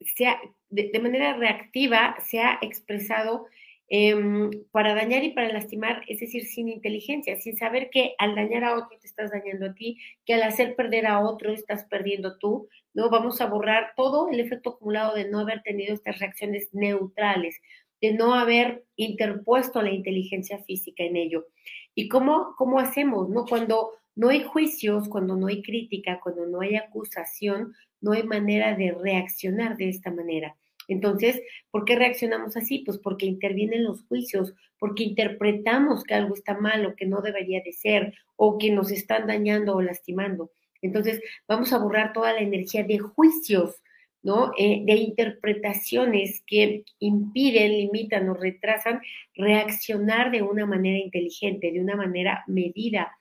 sea, 0.00 0.40
de 0.70 0.98
manera 1.00 1.36
reactiva 1.36 2.16
se 2.24 2.40
ha 2.40 2.58
expresado 2.62 3.46
Em, 3.94 4.48
para 4.70 4.94
dañar 4.94 5.22
y 5.22 5.34
para 5.34 5.52
lastimar, 5.52 6.02
es 6.08 6.18
decir, 6.18 6.46
sin 6.46 6.70
inteligencia, 6.70 7.38
sin 7.38 7.58
saber 7.58 7.90
que 7.90 8.14
al 8.16 8.34
dañar 8.34 8.64
a 8.64 8.74
otro 8.74 8.98
te 8.98 9.06
estás 9.06 9.30
dañando 9.30 9.66
a 9.66 9.74
ti, 9.74 9.98
que 10.24 10.32
al 10.32 10.42
hacer 10.44 10.76
perder 10.76 11.06
a 11.06 11.20
otro 11.20 11.52
estás 11.52 11.84
perdiendo 11.84 12.38
tú, 12.38 12.70
¿no? 12.94 13.10
Vamos 13.10 13.42
a 13.42 13.46
borrar 13.48 13.92
todo 13.94 14.30
el 14.30 14.40
efecto 14.40 14.70
acumulado 14.70 15.14
de 15.14 15.28
no 15.28 15.40
haber 15.40 15.62
tenido 15.62 15.92
estas 15.92 16.20
reacciones 16.20 16.70
neutrales, 16.72 17.60
de 18.00 18.14
no 18.14 18.32
haber 18.34 18.82
interpuesto 18.96 19.82
la 19.82 19.90
inteligencia 19.90 20.58
física 20.64 21.04
en 21.04 21.16
ello. 21.16 21.48
¿Y 21.94 22.08
cómo, 22.08 22.54
cómo 22.56 22.78
hacemos, 22.78 23.28
no? 23.28 23.44
Cuando 23.44 23.90
no 24.14 24.30
hay 24.30 24.42
juicios, 24.42 25.06
cuando 25.06 25.36
no 25.36 25.48
hay 25.48 25.62
crítica, 25.62 26.18
cuando 26.22 26.46
no 26.46 26.62
hay 26.62 26.76
acusación, 26.76 27.74
no 28.00 28.12
hay 28.12 28.22
manera 28.22 28.74
de 28.74 28.92
reaccionar 28.92 29.76
de 29.76 29.90
esta 29.90 30.10
manera. 30.10 30.56
Entonces, 30.88 31.40
¿por 31.70 31.84
qué 31.84 31.96
reaccionamos 31.96 32.56
así? 32.56 32.80
Pues 32.80 32.98
porque 32.98 33.26
intervienen 33.26 33.84
los 33.84 34.04
juicios, 34.04 34.54
porque 34.78 35.04
interpretamos 35.04 36.04
que 36.04 36.14
algo 36.14 36.34
está 36.34 36.54
mal 36.54 36.84
o 36.86 36.96
que 36.96 37.06
no 37.06 37.20
debería 37.20 37.62
de 37.64 37.72
ser, 37.72 38.14
o 38.36 38.58
que 38.58 38.70
nos 38.70 38.90
están 38.90 39.26
dañando 39.26 39.76
o 39.76 39.82
lastimando. 39.82 40.50
Entonces, 40.80 41.20
vamos 41.46 41.72
a 41.72 41.78
borrar 41.78 42.12
toda 42.12 42.32
la 42.32 42.40
energía 42.40 42.82
de 42.82 42.98
juicios, 42.98 43.82
¿no? 44.22 44.52
Eh, 44.56 44.82
de 44.84 44.94
interpretaciones 44.94 46.42
que 46.46 46.84
impiden, 46.98 47.72
limitan 47.72 48.28
o 48.28 48.34
retrasan 48.34 49.00
reaccionar 49.34 50.30
de 50.30 50.42
una 50.42 50.66
manera 50.66 50.98
inteligente, 50.98 51.72
de 51.72 51.80
una 51.80 51.96
manera 51.96 52.44
medida, 52.46 53.16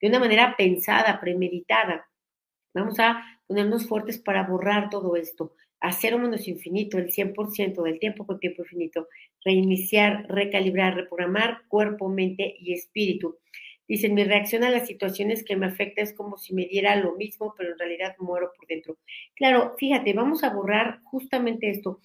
de 0.00 0.08
una 0.08 0.18
manera 0.18 0.54
pensada, 0.56 1.20
premeditada. 1.20 2.06
Vamos 2.72 2.98
a 2.98 3.24
ponernos 3.46 3.86
fuertes 3.86 4.18
para 4.18 4.44
borrar 4.44 4.90
todo 4.90 5.16
esto, 5.16 5.54
hacer 5.86 6.14
un 6.14 6.22
menos 6.22 6.48
infinito, 6.48 6.98
el 6.98 7.10
100% 7.10 7.82
del 7.82 7.98
tiempo 7.98 8.26
con 8.26 8.40
tiempo 8.40 8.62
infinito, 8.62 9.08
reiniciar, 9.44 10.26
recalibrar, 10.28 10.94
reprogramar 10.94 11.62
cuerpo, 11.68 12.08
mente 12.08 12.54
y 12.58 12.72
espíritu. 12.72 13.36
Dicen, 13.86 14.14
mi 14.14 14.24
reacción 14.24 14.64
a 14.64 14.70
las 14.70 14.86
situaciones 14.86 15.44
que 15.44 15.56
me 15.56 15.66
afectan 15.66 16.04
es 16.04 16.14
como 16.14 16.38
si 16.38 16.54
me 16.54 16.64
diera 16.66 16.96
lo 16.96 17.16
mismo, 17.16 17.54
pero 17.56 17.72
en 17.72 17.78
realidad 17.78 18.16
muero 18.18 18.50
por 18.56 18.66
dentro. 18.66 18.96
Claro, 19.36 19.74
fíjate, 19.78 20.14
vamos 20.14 20.42
a 20.42 20.50
borrar 20.54 21.00
justamente 21.04 21.68
esto, 21.68 22.00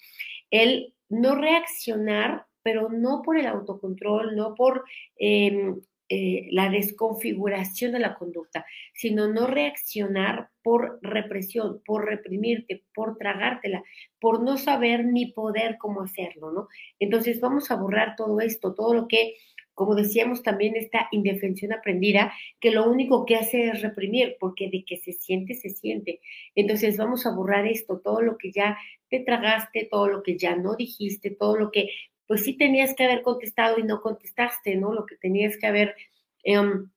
el 0.51 0.93
no 1.09 1.35
reaccionar, 1.35 2.45
pero 2.63 2.89
no 2.89 3.21
por 3.23 3.37
el 3.37 3.47
autocontrol, 3.47 4.35
no 4.35 4.55
por 4.55 4.83
em, 5.17 5.81
eh, 6.11 6.47
la 6.49 6.69
desconfiguración 6.69 7.91
de 7.91 7.99
la 7.99 8.15
conducta, 8.15 8.65
sino 8.95 9.27
no 9.27 9.45
reaccionar 9.45 10.49
por 10.63 10.97
represión, 11.03 11.83
por 11.85 12.05
reprimirte, 12.05 12.83
por 12.95 13.15
tragártela, 13.15 13.83
por 14.19 14.41
no 14.41 14.57
saber 14.57 15.05
ni 15.05 15.27
poder 15.27 15.77
cómo 15.77 16.01
hacerlo, 16.01 16.51
¿no? 16.51 16.67
Entonces 16.97 17.39
vamos 17.39 17.69
a 17.69 17.75
borrar 17.75 18.15
todo 18.15 18.39
esto, 18.39 18.73
todo 18.73 18.95
lo 18.95 19.07
que, 19.07 19.35
como 19.75 19.93
decíamos 19.93 20.41
también, 20.41 20.75
esta 20.75 21.07
indefensión 21.11 21.73
aprendida, 21.73 22.33
que 22.59 22.71
lo 22.71 22.89
único 22.89 23.23
que 23.27 23.35
hace 23.35 23.69
es 23.69 23.83
reprimir, 23.83 24.35
porque 24.39 24.67
de 24.71 24.83
que 24.83 24.97
se 24.97 25.13
siente, 25.13 25.53
se 25.53 25.69
siente. 25.69 26.21
Entonces 26.55 26.97
vamos 26.97 27.27
a 27.27 27.35
borrar 27.35 27.67
esto, 27.67 27.99
todo 27.99 28.21
lo 28.21 28.35
que 28.35 28.51
ya 28.51 28.79
te 29.09 29.19
tragaste, 29.19 29.87
todo 29.91 30.07
lo 30.07 30.23
que 30.23 30.37
ya 30.37 30.55
no 30.55 30.75
dijiste, 30.75 31.29
todo 31.29 31.55
lo 31.55 31.69
que 31.69 31.89
pues 32.29 32.43
sí 32.43 32.53
tenías 32.55 32.93
que 32.93 33.03
haber 33.05 33.23
contestado 33.23 33.79
y 33.79 33.83
no 33.83 34.01
contestaste, 34.03 34.75
¿no? 34.75 34.93
Lo 34.93 35.07
que 35.07 35.15
tenías 35.15 35.57
que 35.57 35.65
haber, 35.65 35.95
em, 36.43 36.91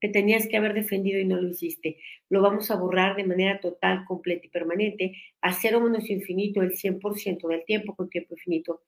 que 0.00 0.08
tenías 0.08 0.46
que 0.46 0.56
haber 0.56 0.72
defendido 0.72 1.18
y 1.18 1.24
no 1.24 1.36
lo 1.36 1.48
hiciste. 1.48 1.98
Lo 2.30 2.42
vamos 2.42 2.70
a 2.70 2.76
borrar 2.76 3.16
de 3.16 3.24
manera 3.24 3.58
total, 3.58 4.04
completa 4.06 4.46
y 4.46 4.50
permanente, 4.50 5.16
a 5.40 5.52
cero 5.52 5.80
menos 5.80 6.08
infinito 6.08 6.62
el 6.62 6.76
100% 6.76 7.48
del 7.48 7.64
tiempo 7.64 7.96
con 7.96 8.08
tiempo 8.08 8.34
infinito. 8.34 8.82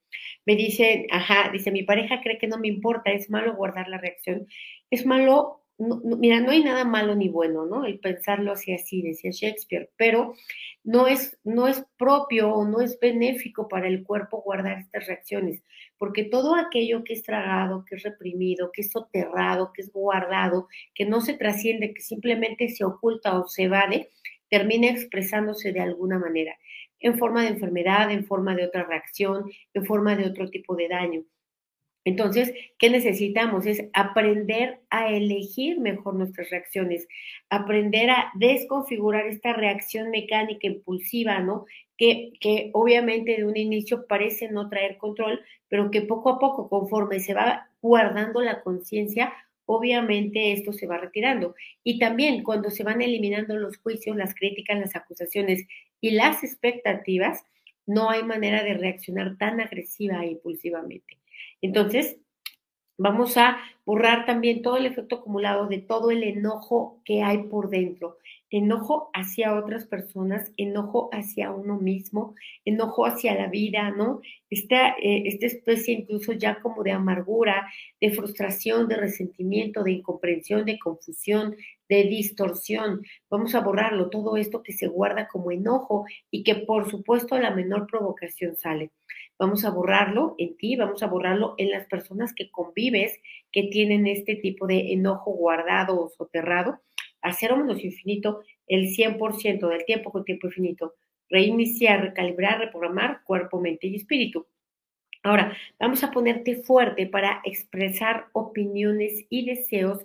Me 0.46 0.54
dice, 0.54 1.08
ajá, 1.10 1.50
dice, 1.52 1.72
mi 1.72 1.82
pareja 1.82 2.20
cree 2.22 2.38
que 2.38 2.46
no 2.46 2.58
me 2.58 2.68
importa, 2.68 3.10
es 3.10 3.28
malo 3.28 3.56
guardar 3.56 3.88
la 3.88 3.98
reacción. 3.98 4.46
Es 4.92 5.04
malo 5.06 5.64
mira, 5.80 6.40
no 6.40 6.50
hay 6.50 6.62
nada 6.62 6.84
malo 6.84 7.14
ni 7.14 7.28
bueno, 7.28 7.64
¿no? 7.66 7.84
El 7.84 7.98
pensarlo 7.98 8.52
así, 8.52 8.72
así, 8.72 9.02
decía 9.02 9.30
Shakespeare, 9.32 9.90
pero 9.96 10.34
no 10.84 11.06
es, 11.06 11.38
no 11.44 11.68
es 11.68 11.84
propio 11.96 12.52
o 12.52 12.66
no 12.66 12.80
es 12.80 12.98
benéfico 13.00 13.68
para 13.68 13.88
el 13.88 14.04
cuerpo 14.04 14.42
guardar 14.42 14.78
estas 14.78 15.06
reacciones, 15.06 15.62
porque 15.98 16.24
todo 16.24 16.54
aquello 16.54 17.02
que 17.04 17.14
es 17.14 17.22
tragado, 17.22 17.84
que 17.84 17.96
es 17.96 18.02
reprimido, 18.02 18.70
que 18.72 18.82
es 18.82 18.90
soterrado, 18.90 19.72
que 19.72 19.82
es 19.82 19.92
guardado, 19.92 20.68
que 20.94 21.06
no 21.06 21.20
se 21.20 21.34
trasciende, 21.34 21.94
que 21.94 22.02
simplemente 22.02 22.68
se 22.68 22.84
oculta 22.84 23.38
o 23.38 23.48
se 23.48 23.64
evade, 23.64 24.10
termina 24.48 24.88
expresándose 24.88 25.72
de 25.72 25.80
alguna 25.80 26.18
manera, 26.18 26.56
en 26.98 27.18
forma 27.18 27.42
de 27.42 27.48
enfermedad, 27.48 28.10
en 28.10 28.26
forma 28.26 28.54
de 28.54 28.66
otra 28.66 28.84
reacción, 28.84 29.50
en 29.72 29.86
forma 29.86 30.16
de 30.16 30.26
otro 30.26 30.50
tipo 30.50 30.76
de 30.76 30.88
daño. 30.88 31.24
Entonces, 32.04 32.52
¿qué 32.78 32.88
necesitamos? 32.88 33.66
Es 33.66 33.84
aprender 33.92 34.80
a 34.88 35.10
elegir 35.10 35.80
mejor 35.80 36.14
nuestras 36.14 36.48
reacciones, 36.50 37.06
aprender 37.50 38.10
a 38.10 38.32
desconfigurar 38.34 39.26
esta 39.26 39.52
reacción 39.52 40.10
mecánica 40.10 40.66
impulsiva, 40.66 41.40
¿no? 41.40 41.66
Que, 41.98 42.32
que 42.40 42.70
obviamente 42.72 43.36
de 43.36 43.44
un 43.44 43.56
inicio 43.56 44.06
parece 44.06 44.48
no 44.50 44.70
traer 44.70 44.96
control, 44.96 45.40
pero 45.68 45.90
que 45.90 46.02
poco 46.02 46.30
a 46.30 46.38
poco, 46.38 46.70
conforme 46.70 47.20
se 47.20 47.34
va 47.34 47.68
guardando 47.82 48.40
la 48.40 48.62
conciencia, 48.62 49.32
obviamente 49.66 50.52
esto 50.52 50.72
se 50.72 50.86
va 50.86 50.98
retirando. 50.98 51.54
Y 51.84 51.98
también 51.98 52.42
cuando 52.42 52.70
se 52.70 52.82
van 52.82 53.02
eliminando 53.02 53.56
los 53.56 53.76
juicios, 53.78 54.16
las 54.16 54.34
críticas, 54.34 54.80
las 54.80 54.96
acusaciones 54.96 55.66
y 56.00 56.10
las 56.12 56.42
expectativas, 56.42 57.44
no 57.86 58.10
hay 58.10 58.22
manera 58.22 58.64
de 58.64 58.74
reaccionar 58.74 59.36
tan 59.36 59.60
agresiva 59.60 60.24
e 60.24 60.32
impulsivamente. 60.32 61.19
Entonces, 61.62 62.18
vamos 62.98 63.36
a 63.36 63.58
borrar 63.86 64.26
también 64.26 64.62
todo 64.62 64.76
el 64.76 64.86
efecto 64.86 65.16
acumulado 65.16 65.66
de 65.66 65.78
todo 65.78 66.10
el 66.10 66.22
enojo 66.22 67.00
que 67.04 67.22
hay 67.22 67.44
por 67.44 67.70
dentro. 67.70 68.18
Enojo 68.50 69.10
hacia 69.14 69.54
otras 69.54 69.86
personas, 69.86 70.52
enojo 70.56 71.08
hacia 71.12 71.50
uno 71.50 71.78
mismo, 71.78 72.34
enojo 72.64 73.06
hacia 73.06 73.34
la 73.34 73.48
vida, 73.48 73.90
¿no? 73.90 74.20
Esta, 74.50 74.90
eh, 74.90 75.22
esta 75.26 75.46
especie 75.46 75.94
incluso 75.94 76.32
ya 76.32 76.60
como 76.60 76.82
de 76.82 76.92
amargura, 76.92 77.70
de 78.00 78.10
frustración, 78.10 78.86
de 78.86 78.96
resentimiento, 78.96 79.82
de 79.82 79.92
incomprensión, 79.92 80.64
de 80.64 80.78
confusión, 80.78 81.56
de 81.90 82.04
distorsión. 82.04 83.02
Vamos 83.28 83.56
a 83.56 83.60
borrarlo, 83.60 84.10
todo 84.10 84.36
esto 84.36 84.62
que 84.62 84.72
se 84.72 84.86
guarda 84.86 85.26
como 85.26 85.50
enojo 85.50 86.06
y 86.30 86.44
que 86.44 86.54
por 86.54 86.88
supuesto 86.88 87.34
a 87.34 87.40
la 87.40 87.50
menor 87.50 87.88
provocación 87.88 88.56
sale. 88.56 88.92
Vamos 89.40 89.64
a 89.64 89.70
borrarlo 89.70 90.36
en 90.38 90.56
ti, 90.56 90.76
vamos 90.76 91.02
a 91.02 91.08
borrarlo 91.08 91.56
en 91.58 91.70
las 91.70 91.86
personas 91.86 92.32
que 92.32 92.48
convives, 92.50 93.20
que 93.50 93.64
tienen 93.64 94.06
este 94.06 94.36
tipo 94.36 94.68
de 94.68 94.92
enojo 94.92 95.32
guardado 95.32 96.00
o 96.00 96.08
soterrado, 96.08 96.78
a 97.22 97.32
cero 97.32 97.56
menos 97.56 97.82
infinito 97.82 98.40
el 98.68 98.86
100% 98.86 99.68
del 99.68 99.84
tiempo 99.84 100.12
con 100.12 100.24
tiempo 100.24 100.46
infinito. 100.46 100.94
Reiniciar, 101.28 102.02
recalibrar, 102.02 102.60
reprogramar 102.60 103.24
cuerpo, 103.24 103.60
mente 103.60 103.88
y 103.88 103.96
espíritu. 103.96 104.46
Ahora, 105.22 105.54
vamos 105.78 106.02
a 106.02 106.12
ponerte 106.12 106.62
fuerte 106.62 107.06
para 107.06 107.42
expresar 107.44 108.28
opiniones 108.32 109.26
y 109.28 109.44
deseos 109.44 109.98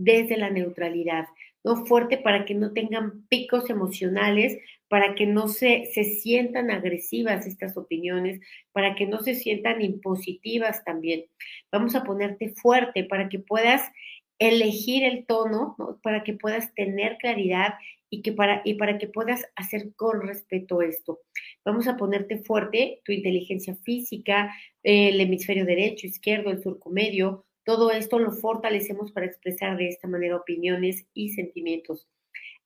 desde 0.00 0.36
la 0.36 0.50
neutralidad, 0.50 1.26
¿no? 1.62 1.84
Fuerte 1.84 2.16
para 2.16 2.44
que 2.46 2.54
no 2.54 2.72
tengan 2.72 3.26
picos 3.28 3.68
emocionales, 3.68 4.58
para 4.88 5.14
que 5.14 5.26
no 5.26 5.46
se, 5.48 5.90
se 5.92 6.04
sientan 6.04 6.70
agresivas 6.70 7.46
estas 7.46 7.76
opiniones, 7.76 8.40
para 8.72 8.94
que 8.94 9.06
no 9.06 9.20
se 9.20 9.34
sientan 9.34 9.82
impositivas 9.82 10.82
también. 10.84 11.26
Vamos 11.70 11.94
a 11.94 12.02
ponerte 12.02 12.54
fuerte 12.54 13.04
para 13.04 13.28
que 13.28 13.38
puedas 13.38 13.82
elegir 14.38 15.04
el 15.04 15.26
tono, 15.26 15.76
para 16.02 16.24
que 16.24 16.32
puedas 16.32 16.74
tener 16.74 17.18
claridad 17.18 17.74
y, 18.08 18.22
que 18.22 18.32
para, 18.32 18.62
y 18.64 18.74
para 18.74 18.96
que 18.96 19.06
puedas 19.06 19.46
hacer 19.54 19.94
con 19.96 20.26
respeto 20.26 20.80
esto. 20.80 21.20
Vamos 21.64 21.86
a 21.86 21.98
ponerte 21.98 22.38
fuerte 22.38 23.02
tu 23.04 23.12
inteligencia 23.12 23.76
física, 23.76 24.52
el 24.82 25.20
hemisferio 25.20 25.66
derecho, 25.66 26.06
izquierdo, 26.06 26.50
el 26.50 26.62
surco 26.62 26.88
medio, 26.88 27.44
todo 27.64 27.90
esto 27.90 28.18
lo 28.18 28.32
fortalecemos 28.32 29.12
para 29.12 29.26
expresar 29.26 29.76
de 29.76 29.88
esta 29.88 30.08
manera 30.08 30.36
opiniones 30.36 31.06
y 31.14 31.30
sentimientos 31.30 32.08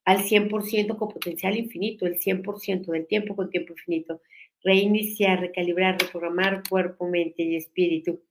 al 0.05 0.19
100% 0.19 0.97
con 0.97 1.09
potencial 1.09 1.57
infinito, 1.57 2.05
el 2.05 2.19
100% 2.19 2.91
del 2.91 3.07
tiempo 3.07 3.35
con 3.35 3.49
tiempo 3.49 3.73
infinito. 3.73 4.21
Reiniciar, 4.63 5.41
recalibrar, 5.41 5.99
reprogramar 5.99 6.63
cuerpo, 6.67 7.07
mente 7.07 7.43
y 7.43 7.55
espíritu. 7.55 8.21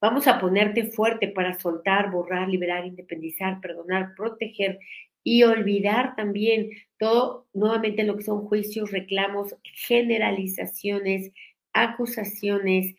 Vamos 0.00 0.26
a 0.26 0.38
ponerte 0.38 0.84
fuerte 0.84 1.28
para 1.28 1.58
soltar, 1.58 2.10
borrar, 2.10 2.48
liberar, 2.48 2.86
independizar, 2.86 3.60
perdonar, 3.60 4.14
proteger 4.14 4.78
y 5.24 5.44
olvidar 5.44 6.16
también 6.16 6.70
todo, 6.98 7.46
nuevamente 7.54 8.04
lo 8.04 8.16
que 8.16 8.24
son 8.24 8.46
juicios, 8.46 8.90
reclamos, 8.90 9.54
generalizaciones, 9.62 11.30
acusaciones, 11.72 12.94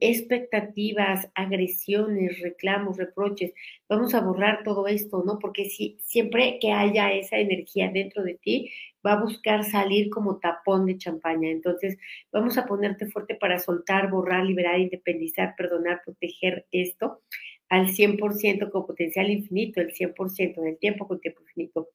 expectativas, 0.00 1.28
agresiones, 1.34 2.40
reclamos, 2.40 2.96
reproches. 2.96 3.52
Vamos 3.88 4.14
a 4.14 4.20
borrar 4.20 4.62
todo 4.64 4.86
esto, 4.86 5.22
¿no? 5.26 5.38
Porque 5.38 5.68
si 5.68 5.98
siempre 6.02 6.58
que 6.60 6.72
haya 6.72 7.12
esa 7.12 7.38
energía 7.38 7.90
dentro 7.90 8.22
de 8.22 8.34
ti, 8.34 8.70
va 9.04 9.12
a 9.12 9.22
buscar 9.22 9.64
salir 9.64 10.10
como 10.10 10.38
tapón 10.38 10.86
de 10.86 10.98
champaña. 10.98 11.50
Entonces, 11.50 11.98
vamos 12.32 12.58
a 12.58 12.66
ponerte 12.66 13.06
fuerte 13.06 13.34
para 13.34 13.58
soltar, 13.58 14.10
borrar, 14.10 14.44
liberar, 14.44 14.80
independizar, 14.80 15.54
perdonar, 15.56 16.02
proteger 16.04 16.66
esto 16.72 17.20
al 17.68 17.88
100% 17.88 18.70
con 18.70 18.86
potencial 18.86 19.30
infinito, 19.30 19.80
el 19.80 19.92
100% 19.92 20.62
del 20.62 20.78
tiempo 20.78 21.06
con 21.06 21.20
tiempo 21.20 21.42
infinito. 21.42 21.88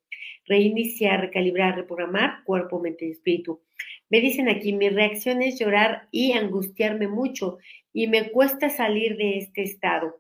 Reiniciar, 0.45 1.21
recalibrar, 1.21 1.75
reprogramar 1.75 2.43
cuerpo, 2.43 2.79
mente 2.79 3.07
y 3.07 3.11
espíritu. 3.11 3.61
Me 4.10 4.22
dicen 4.22 4.50
aquí, 4.50 4.74
mi 4.74 4.89
reacción 4.89 5.41
es 5.41 5.60
llorar 5.60 6.07
y 6.12 6.33
angustiarme 6.33 7.07
mucho 7.07 7.57
y 7.91 8.07
me 8.07 8.31
cuesta 8.31 8.69
salir 8.69 9.17
de 9.17 9.38
este 9.38 9.63
estado. 9.63 10.19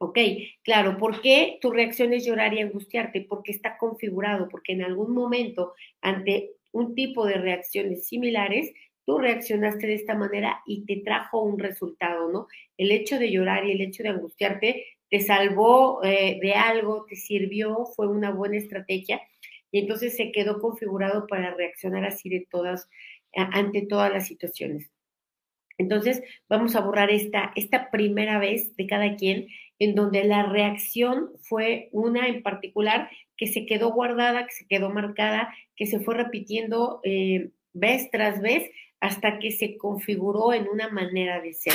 Ok, 0.00 0.18
claro, 0.62 0.96
¿por 0.96 1.20
qué 1.20 1.58
tu 1.60 1.72
reacción 1.72 2.12
es 2.12 2.24
llorar 2.24 2.54
y 2.54 2.60
angustiarte? 2.60 3.22
Porque 3.28 3.50
está 3.50 3.76
configurado, 3.78 4.48
porque 4.48 4.72
en 4.72 4.82
algún 4.82 5.12
momento 5.12 5.74
ante 6.00 6.52
un 6.70 6.94
tipo 6.94 7.26
de 7.26 7.34
reacciones 7.34 8.06
similares 8.06 8.72
tú 9.04 9.18
reaccionaste 9.18 9.86
de 9.86 9.94
esta 9.94 10.14
manera 10.14 10.60
y 10.66 10.84
te 10.84 10.96
trajo 10.96 11.42
un 11.42 11.58
resultado, 11.58 12.30
¿no? 12.30 12.46
El 12.76 12.92
hecho 12.92 13.18
de 13.18 13.32
llorar 13.32 13.64
y 13.66 13.72
el 13.72 13.80
hecho 13.80 14.02
de 14.02 14.10
angustiarte 14.10 14.84
te 15.08 15.20
salvó 15.20 16.04
eh, 16.04 16.38
de 16.42 16.52
algo, 16.52 17.06
te 17.08 17.16
sirvió, 17.16 17.86
fue 17.96 18.06
una 18.06 18.30
buena 18.30 18.58
estrategia 18.58 19.20
y 19.70 19.80
entonces 19.80 20.16
se 20.16 20.32
quedó 20.32 20.60
configurado 20.60 21.26
para 21.26 21.54
reaccionar 21.54 22.04
así 22.04 22.28
de 22.28 22.46
todas, 22.50 22.88
ante 23.34 23.86
todas 23.86 24.12
las 24.12 24.26
situaciones. 24.26 24.90
Entonces, 25.78 26.22
vamos 26.48 26.74
a 26.74 26.80
borrar 26.80 27.10
esta, 27.10 27.52
esta 27.54 27.90
primera 27.90 28.38
vez 28.38 28.74
de 28.76 28.86
cada 28.86 29.14
quien 29.16 29.46
en 29.78 29.94
donde 29.94 30.24
la 30.24 30.44
reacción 30.44 31.30
fue 31.40 31.88
una 31.92 32.26
en 32.26 32.42
particular 32.42 33.08
que 33.36 33.46
se 33.46 33.64
quedó 33.64 33.92
guardada, 33.92 34.44
que 34.44 34.52
se 34.52 34.66
quedó 34.66 34.90
marcada, 34.90 35.54
que 35.76 35.86
se 35.86 36.00
fue 36.00 36.16
repitiendo 36.16 37.00
eh, 37.04 37.50
vez 37.72 38.10
tras 38.10 38.40
vez 38.42 38.68
hasta 39.00 39.38
que 39.38 39.52
se 39.52 39.76
configuró 39.76 40.52
en 40.52 40.68
una 40.68 40.88
manera 40.88 41.40
de 41.40 41.52
ser. 41.52 41.74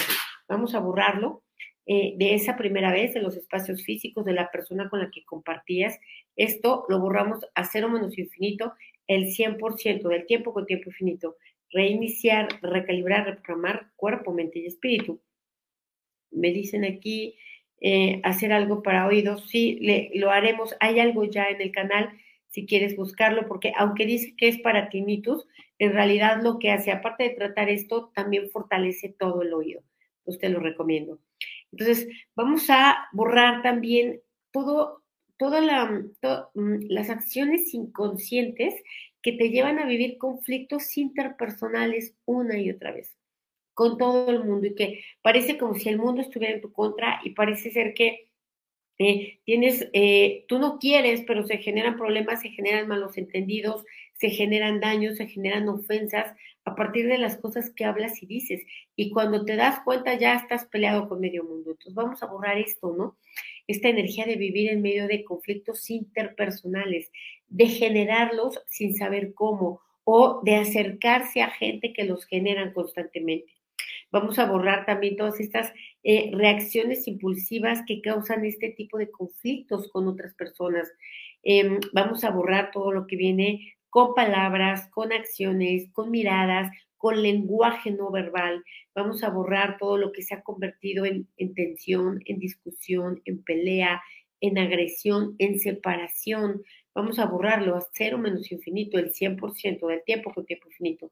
Vamos 0.49 0.75
a 0.75 0.79
borrarlo 0.79 1.41
eh, 1.85 2.13
de 2.17 2.33
esa 2.33 2.57
primera 2.57 2.91
vez, 2.91 3.13
de 3.13 3.21
los 3.21 3.37
espacios 3.37 3.83
físicos 3.83 4.25
de 4.25 4.33
la 4.33 4.51
persona 4.51 4.89
con 4.89 4.99
la 4.99 5.09
que 5.09 5.23
compartías. 5.23 5.97
Esto 6.35 6.85
lo 6.89 6.99
borramos 6.99 7.39
a 7.55 7.63
cero 7.65 7.89
menos 7.89 8.17
infinito, 8.17 8.73
el 9.07 9.27
100% 9.27 10.09
del 10.09 10.25
tiempo 10.25 10.53
con 10.53 10.65
tiempo 10.65 10.89
infinito. 10.89 11.37
Reiniciar, 11.71 12.47
recalibrar, 12.61 13.25
reprogramar 13.25 13.91
cuerpo, 13.95 14.33
mente 14.33 14.59
y 14.59 14.67
espíritu. 14.67 15.21
Me 16.31 16.51
dicen 16.51 16.85
aquí, 16.85 17.35
eh, 17.81 18.21
hacer 18.23 18.53
algo 18.53 18.81
para 18.81 19.05
oídos, 19.05 19.49
sí, 19.49 19.79
lo 20.13 20.31
haremos. 20.31 20.75
Hay 20.79 20.99
algo 20.99 21.25
ya 21.25 21.49
en 21.49 21.61
el 21.61 21.71
canal, 21.71 22.09
si 22.47 22.65
quieres 22.65 22.95
buscarlo, 22.95 23.47
porque 23.47 23.73
aunque 23.75 24.05
dice 24.05 24.35
que 24.37 24.47
es 24.47 24.59
para 24.59 24.89
tinnitus, 24.89 25.45
en 25.79 25.91
realidad 25.91 26.41
lo 26.41 26.59
que 26.59 26.71
hace, 26.71 26.91
aparte 26.91 27.23
de 27.23 27.31
tratar 27.31 27.69
esto, 27.69 28.11
también 28.15 28.49
fortalece 28.49 29.09
todo 29.09 29.41
el 29.41 29.53
oído. 29.53 29.81
Usted 30.23 30.49
lo 30.49 30.61
recomiendo. 30.61 31.19
Entonces, 31.73 32.07
vamos 32.35 32.69
a 32.69 33.09
borrar 33.11 33.61
también 33.63 34.21
todo, 34.51 35.02
todas 35.37 35.63
mm, 36.53 36.75
las 36.89 37.09
acciones 37.09 37.73
inconscientes 37.73 38.75
que 39.21 39.33
te 39.33 39.49
llevan 39.49 39.79
a 39.79 39.85
vivir 39.85 40.17
conflictos 40.17 40.97
interpersonales 40.97 42.15
una 42.25 42.57
y 42.59 42.69
otra 42.69 42.91
vez 42.91 43.15
con 43.73 43.97
todo 43.97 44.29
el 44.29 44.43
mundo 44.43 44.67
y 44.67 44.75
que 44.75 45.03
parece 45.21 45.57
como 45.57 45.75
si 45.75 45.89
el 45.89 45.97
mundo 45.97 46.21
estuviera 46.21 46.53
en 46.53 46.61
tu 46.61 46.71
contra 46.71 47.19
y 47.23 47.31
parece 47.31 47.71
ser 47.71 47.93
que 47.93 48.29
eh, 48.99 49.39
tienes, 49.43 49.89
eh, 49.93 50.45
tú 50.47 50.59
no 50.59 50.77
quieres, 50.77 51.23
pero 51.25 51.45
se 51.45 51.57
generan 51.57 51.97
problemas, 51.97 52.41
se 52.41 52.49
generan 52.49 52.87
malos 52.87 53.17
entendidos, 53.17 53.83
se 54.13 54.29
generan 54.29 54.79
daños, 54.79 55.17
se 55.17 55.27
generan 55.27 55.67
ofensas 55.67 56.35
a 56.65 56.75
partir 56.75 57.07
de 57.07 57.17
las 57.17 57.37
cosas 57.37 57.71
que 57.71 57.85
hablas 57.85 58.21
y 58.21 58.27
dices. 58.27 58.61
Y 58.95 59.09
cuando 59.11 59.45
te 59.45 59.55
das 59.55 59.79
cuenta 59.83 60.13
ya 60.13 60.35
estás 60.35 60.65
peleado 60.65 61.09
con 61.09 61.19
medio 61.19 61.43
mundo. 61.43 61.71
Entonces 61.71 61.95
vamos 61.95 62.21
a 62.21 62.27
borrar 62.27 62.57
esto, 62.57 62.93
¿no? 62.95 63.17
Esta 63.67 63.89
energía 63.89 64.25
de 64.25 64.35
vivir 64.35 64.69
en 64.69 64.81
medio 64.81 65.07
de 65.07 65.23
conflictos 65.23 65.89
interpersonales, 65.89 67.11
de 67.47 67.67
generarlos 67.67 68.61
sin 68.67 68.95
saber 68.95 69.33
cómo 69.33 69.81
o 70.03 70.41
de 70.43 70.55
acercarse 70.55 71.41
a 71.41 71.49
gente 71.49 71.93
que 71.93 72.03
los 72.03 72.25
generan 72.25 72.73
constantemente. 72.73 73.53
Vamos 74.11 74.37
a 74.37 74.45
borrar 74.45 74.85
también 74.85 75.15
todas 75.15 75.39
estas 75.39 75.73
eh, 76.03 76.29
reacciones 76.33 77.07
impulsivas 77.07 77.81
que 77.87 78.01
causan 78.01 78.45
este 78.45 78.69
tipo 78.69 78.97
de 78.97 79.09
conflictos 79.09 79.89
con 79.91 80.07
otras 80.07 80.35
personas. 80.35 80.91
Em, 81.41 81.79
vamos 81.93 82.23
a 82.23 82.29
borrar 82.29 82.69
todo 82.71 82.91
lo 82.91 83.07
que 83.07 83.15
viene 83.15 83.73
con 83.89 84.13
palabras, 84.13 84.87
con 84.89 85.11
acciones, 85.11 85.89
con 85.93 86.11
miradas, 86.11 86.71
con 87.03 87.21
lenguaje 87.21 87.91
no 87.91 88.09
verbal. 88.11 88.63
Vamos 88.95 89.25
a 89.25 89.29
borrar 89.29 89.75
todo 89.77 89.97
lo 89.97 90.13
que 90.13 90.21
se 90.21 90.35
ha 90.35 90.41
convertido 90.41 91.03
en, 91.03 91.27
en 91.35 91.53
tensión, 91.53 92.21
en 92.23 92.39
discusión, 92.39 93.21
en 93.25 93.43
pelea, 93.43 94.01
en 94.39 94.57
agresión, 94.57 95.35
en 95.37 95.59
separación. 95.59 96.63
Vamos 96.95 97.19
a 97.19 97.25
borrarlo 97.25 97.75
a 97.75 97.85
cero 97.91 98.17
menos 98.17 98.49
infinito, 98.53 98.97
el 98.97 99.11
100% 99.11 99.85
del 99.85 100.01
tiempo 100.05 100.33
con 100.33 100.45
tiempo 100.45 100.69
infinito 100.69 101.11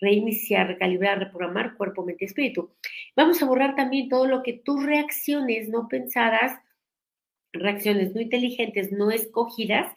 reiniciar, 0.00 0.68
recalibrar, 0.68 1.18
reprogramar 1.18 1.76
cuerpo, 1.76 2.04
mente 2.04 2.26
espíritu. 2.26 2.70
Vamos 3.16 3.42
a 3.42 3.46
borrar 3.46 3.74
también 3.74 4.08
todo 4.08 4.28
lo 4.28 4.44
que 4.44 4.52
tus 4.52 4.84
reacciones 4.84 5.68
no 5.68 5.88
pensadas, 5.88 6.60
reacciones 7.52 8.14
no 8.14 8.20
inteligentes, 8.20 8.92
no 8.92 9.10
escogidas, 9.10 9.92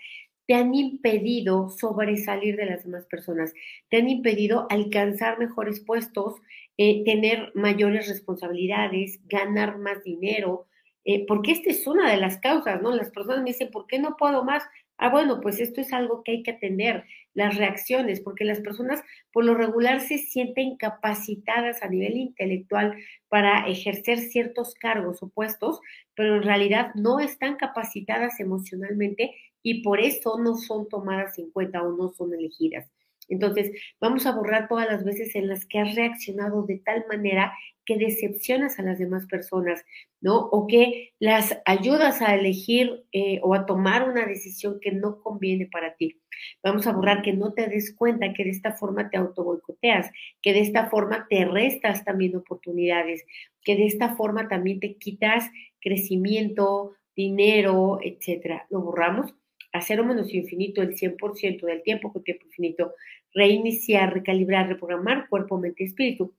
te 0.47 0.55
han 0.55 0.73
impedido 0.73 1.69
sobresalir 1.69 2.55
de 2.55 2.65
las 2.65 2.83
demás 2.83 3.05
personas, 3.05 3.53
te 3.89 3.97
han 3.97 4.09
impedido 4.09 4.65
alcanzar 4.69 5.37
mejores 5.39 5.81
puestos, 5.81 6.35
eh, 6.77 7.03
tener 7.03 7.51
mayores 7.55 8.07
responsabilidades, 8.07 9.19
ganar 9.27 9.77
más 9.77 10.03
dinero, 10.03 10.67
eh, 11.05 11.25
porque 11.27 11.51
esta 11.51 11.69
es 11.71 11.85
una 11.87 12.11
de 12.11 12.17
las 12.17 12.37
causas, 12.39 12.81
¿no? 12.81 12.95
Las 12.95 13.11
personas 13.11 13.39
me 13.43 13.51
dicen, 13.51 13.71
¿por 13.71 13.87
qué 13.87 13.99
no 13.99 14.15
puedo 14.17 14.43
más? 14.43 14.63
Ah, 14.97 15.09
bueno, 15.09 15.41
pues 15.41 15.59
esto 15.59 15.81
es 15.81 15.93
algo 15.93 16.23
que 16.23 16.31
hay 16.31 16.43
que 16.43 16.51
atender, 16.51 17.05
las 17.37 17.55
reacciones, 17.55 18.19
porque 18.19 18.45
las 18.45 18.61
personas 18.61 19.03
por 19.31 19.45
lo 19.45 19.53
regular 19.53 20.01
se 20.01 20.17
sienten 20.17 20.75
capacitadas 20.75 21.83
a 21.83 21.87
nivel 21.87 22.17
intelectual 22.17 22.97
para 23.29 23.67
ejercer 23.67 24.17
ciertos 24.17 24.73
cargos 24.73 25.21
o 25.21 25.29
puestos, 25.29 25.79
pero 26.15 26.37
en 26.37 26.41
realidad 26.41 26.95
no 26.95 27.19
están 27.19 27.55
capacitadas 27.55 28.39
emocionalmente 28.39 29.35
y 29.61 29.83
por 29.83 29.99
eso 29.99 30.39
no 30.39 30.55
son 30.55 30.89
tomadas 30.89 31.37
en 31.37 31.51
cuenta 31.51 31.83
o 31.83 31.95
no 31.95 32.09
son 32.09 32.33
elegidas. 32.33 32.89
Entonces, 33.29 33.71
vamos 34.01 34.25
a 34.25 34.31
borrar 34.31 34.67
todas 34.67 34.87
las 34.87 35.03
veces 35.03 35.35
en 35.35 35.47
las 35.47 35.67
que 35.67 35.77
has 35.77 35.93
reaccionado 35.93 36.63
de 36.63 36.79
tal 36.79 37.05
manera 37.07 37.53
que 37.87 37.97
decepcionas 37.97 38.77
a 38.77 38.83
las 38.83 38.99
demás 38.99 39.25
personas, 39.27 39.83
¿no? 40.19 40.37
O 40.37 40.67
que 40.67 41.13
las 41.19 41.57
ayudas 41.65 42.21
a 42.21 42.35
elegir 42.35 43.05
eh, 43.13 43.39
o 43.41 43.55
a 43.55 43.65
tomar 43.65 44.07
una 44.07 44.25
decisión 44.25 44.79
que 44.81 44.91
no 44.91 45.21
conviene 45.21 45.67
para 45.67 45.95
ti. 45.95 46.19
Vamos 46.61 46.85
a 46.85 46.91
borrar 46.91 47.21
que 47.21 47.31
no 47.31 47.53
te 47.53 47.67
des 47.67 47.95
cuenta 47.95 48.33
que 48.33 48.43
de 48.43 48.49
esta 48.49 48.73
forma 48.73 49.09
te 49.09 49.17
auto 49.17 49.45
boicoteas, 49.45 50.11
que 50.41 50.53
de 50.53 50.59
esta 50.59 50.87
forma 50.89 51.27
te 51.29 51.45
restas 51.45 52.03
también 52.03 52.35
oportunidades, 52.35 53.25
que 53.63 53.77
de 53.77 53.85
esta 53.85 54.15
forma 54.17 54.49
también 54.49 54.81
te 54.81 54.97
quitas 54.97 55.49
crecimiento, 55.79 56.93
dinero, 57.15 57.99
etcétera. 58.03 58.67
Lo 58.69 58.81
borramos 58.81 59.33
a 59.71 59.81
cero 59.81 60.03
menos 60.03 60.33
infinito 60.33 60.81
el 60.81 60.97
100% 60.97 61.65
del 61.65 61.83
tiempo 61.83 62.11
con 62.11 62.23
tiempo 62.23 62.45
infinito, 62.47 62.95
reiniciar, 63.33 64.13
recalibrar, 64.13 64.67
reprogramar 64.67 65.29
cuerpo, 65.29 65.57
mente 65.57 65.83
y 65.83 65.87
espíritu 65.87 66.33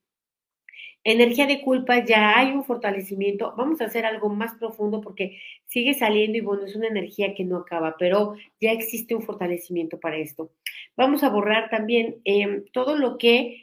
energía 1.12 1.46
de 1.46 1.62
culpa, 1.62 2.04
ya 2.04 2.38
hay 2.38 2.52
un 2.52 2.64
fortalecimiento. 2.64 3.54
Vamos 3.56 3.80
a 3.80 3.86
hacer 3.86 4.04
algo 4.04 4.28
más 4.28 4.54
profundo 4.56 5.00
porque 5.00 5.40
sigue 5.66 5.94
saliendo 5.94 6.38
y 6.38 6.42
bueno, 6.42 6.66
es 6.66 6.76
una 6.76 6.88
energía 6.88 7.34
que 7.34 7.44
no 7.44 7.56
acaba, 7.56 7.96
pero 7.98 8.34
ya 8.60 8.72
existe 8.72 9.14
un 9.14 9.22
fortalecimiento 9.22 9.98
para 9.98 10.18
esto. 10.18 10.52
Vamos 10.96 11.22
a 11.22 11.30
borrar 11.30 11.70
también 11.70 12.16
em, 12.24 12.64
todo 12.72 12.96
lo 12.96 13.16
que 13.16 13.62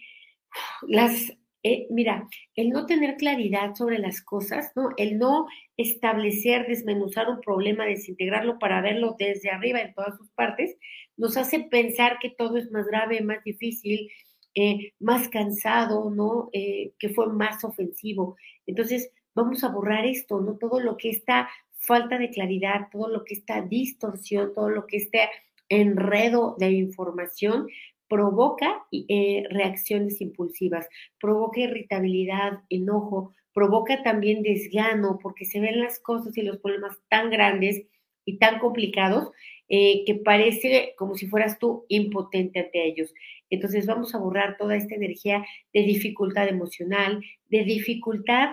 las, 0.88 1.34
eh, 1.64 1.88
mira, 1.90 2.28
el 2.56 2.70
no 2.70 2.86
tener 2.86 3.16
claridad 3.18 3.76
sobre 3.76 4.00
las 4.00 4.22
cosas, 4.22 4.72
¿no? 4.76 4.90
El 4.98 5.20
no 5.20 5.48
establecer, 5.78 6.68
desmenuzar 6.68 7.30
un 7.30 7.42
problema, 7.42 7.86
desintegrarlo 7.86 8.58
para 8.60 8.82
verlo 8.82 9.16
desde 9.20 9.50
arriba 9.50 9.82
en 9.82 9.94
todas 9.94 10.18
sus 10.18 10.30
partes, 10.32 10.78
nos 11.18 11.38
hace 11.38 11.60
pensar 11.60 12.18
que 12.20 12.30
todo 12.30 12.58
es 12.58 12.72
más 12.72 12.88
grave, 12.88 13.22
más 13.22 13.44
difícil, 13.44 14.10
eh, 14.58 14.94
más 15.00 15.28
cansado, 15.28 16.10
¿no? 16.10 16.50
Eh, 16.54 16.94
que 16.98 17.10
fue 17.10 17.28
más 17.28 17.66
ofensivo. 17.66 18.38
Entonces, 18.66 19.12
vamos 19.34 19.66
a 19.66 19.68
borrar 19.68 20.06
esto, 20.06 20.40
¿no? 20.40 20.56
Todo 20.58 20.80
lo 20.80 20.96
que 20.96 21.10
está 21.10 21.50
falta 21.74 22.18
de 22.18 22.30
claridad, 22.30 22.88
todo 22.90 23.10
lo 23.10 23.26
que 23.26 23.34
está 23.34 23.62
distorsión, 23.62 24.54
todo 24.54 24.70
lo 24.70 24.88
que 24.88 24.96
está 24.96 25.30
enredo 25.68 26.56
de 26.58 26.72
información, 26.72 27.68
provoca 28.08 28.86
eh, 28.94 29.44
reacciones 29.50 30.22
impulsivas, 30.22 30.88
provoca 31.20 31.60
irritabilidad, 31.60 32.62
enojo, 32.70 33.34
provoca 33.54 34.04
también 34.04 34.42
desgano, 34.42 35.20
porque 35.22 35.44
se 35.44 35.60
ven 35.60 35.82
las 35.82 36.00
cosas 36.00 36.38
y 36.38 36.44
los 36.44 36.60
problemas 36.60 36.98
tan 37.10 37.30
grandes 37.30 37.84
y 38.24 38.38
tan 38.38 38.60
complicados 38.60 39.32
que 39.68 40.22
parece 40.24 40.94
como 40.96 41.16
si 41.16 41.26
fueras 41.26 41.58
tú 41.58 41.86
impotente 41.90 42.60
ante 42.60 42.86
ellos. 42.86 43.12
Entonces 43.56 43.86
vamos 43.86 44.14
a 44.14 44.20
borrar 44.20 44.58
toda 44.58 44.76
esta 44.76 44.96
energía 44.96 45.46
de 45.74 45.82
dificultad 45.82 46.48
emocional, 46.48 47.24
de 47.48 47.64
dificultad 47.64 48.52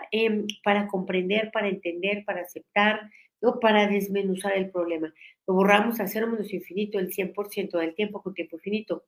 para 0.65 0.89
comprender, 0.89 1.51
para 1.53 1.69
entender, 1.69 2.25
para 2.25 2.43
aceptar, 2.43 3.11
¿no? 3.41 3.61
para 3.61 3.87
desmenuzar 3.87 4.57
el 4.57 4.71
problema. 4.71 5.13
Lo 5.47 5.55
borramos 5.55 6.01
a 6.01 6.07
cero 6.07 6.29
menos 6.29 6.53
infinito 6.53 6.99
el 6.99 7.13
100% 7.13 7.79
del 7.79 7.95
tiempo 7.95 8.23
con 8.23 8.35
tiempo 8.35 8.57
infinito. 8.57 9.05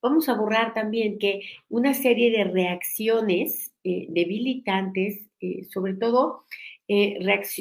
Vamos 0.00 0.28
a 0.28 0.34
borrar 0.34 0.74
también 0.74 1.18
que 1.18 1.42
una 1.68 1.94
serie 1.94 2.30
de 2.30 2.44
reacciones 2.44 3.72
eh, 3.84 4.06
debilitantes, 4.10 5.26
eh, 5.40 5.64
sobre 5.64 5.94
todo 5.94 6.44
eh, 6.88 7.18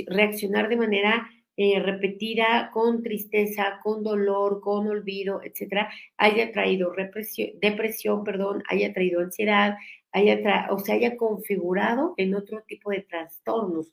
reaccionar 0.07 0.67
de 0.67 0.75
manera 0.75 1.29
eh, 1.55 1.79
repetida 1.79 2.71
con 2.73 3.03
tristeza, 3.03 3.79
con 3.83 4.03
dolor, 4.03 4.59
con 4.61 4.87
olvido, 4.87 5.41
etcétera, 5.43 5.91
haya 6.17 6.51
traído 6.51 6.91
represión, 6.91 7.51
depresión, 7.61 8.23
perdón, 8.23 8.63
haya 8.69 8.91
traído 8.91 9.21
ansiedad, 9.21 9.75
haya 10.11 10.67
o 10.71 10.79
se 10.79 10.93
haya 10.93 11.15
configurado 11.15 12.15
en 12.17 12.33
otro 12.35 12.63
tipo 12.67 12.91
de 12.91 13.01
trastornos. 13.01 13.91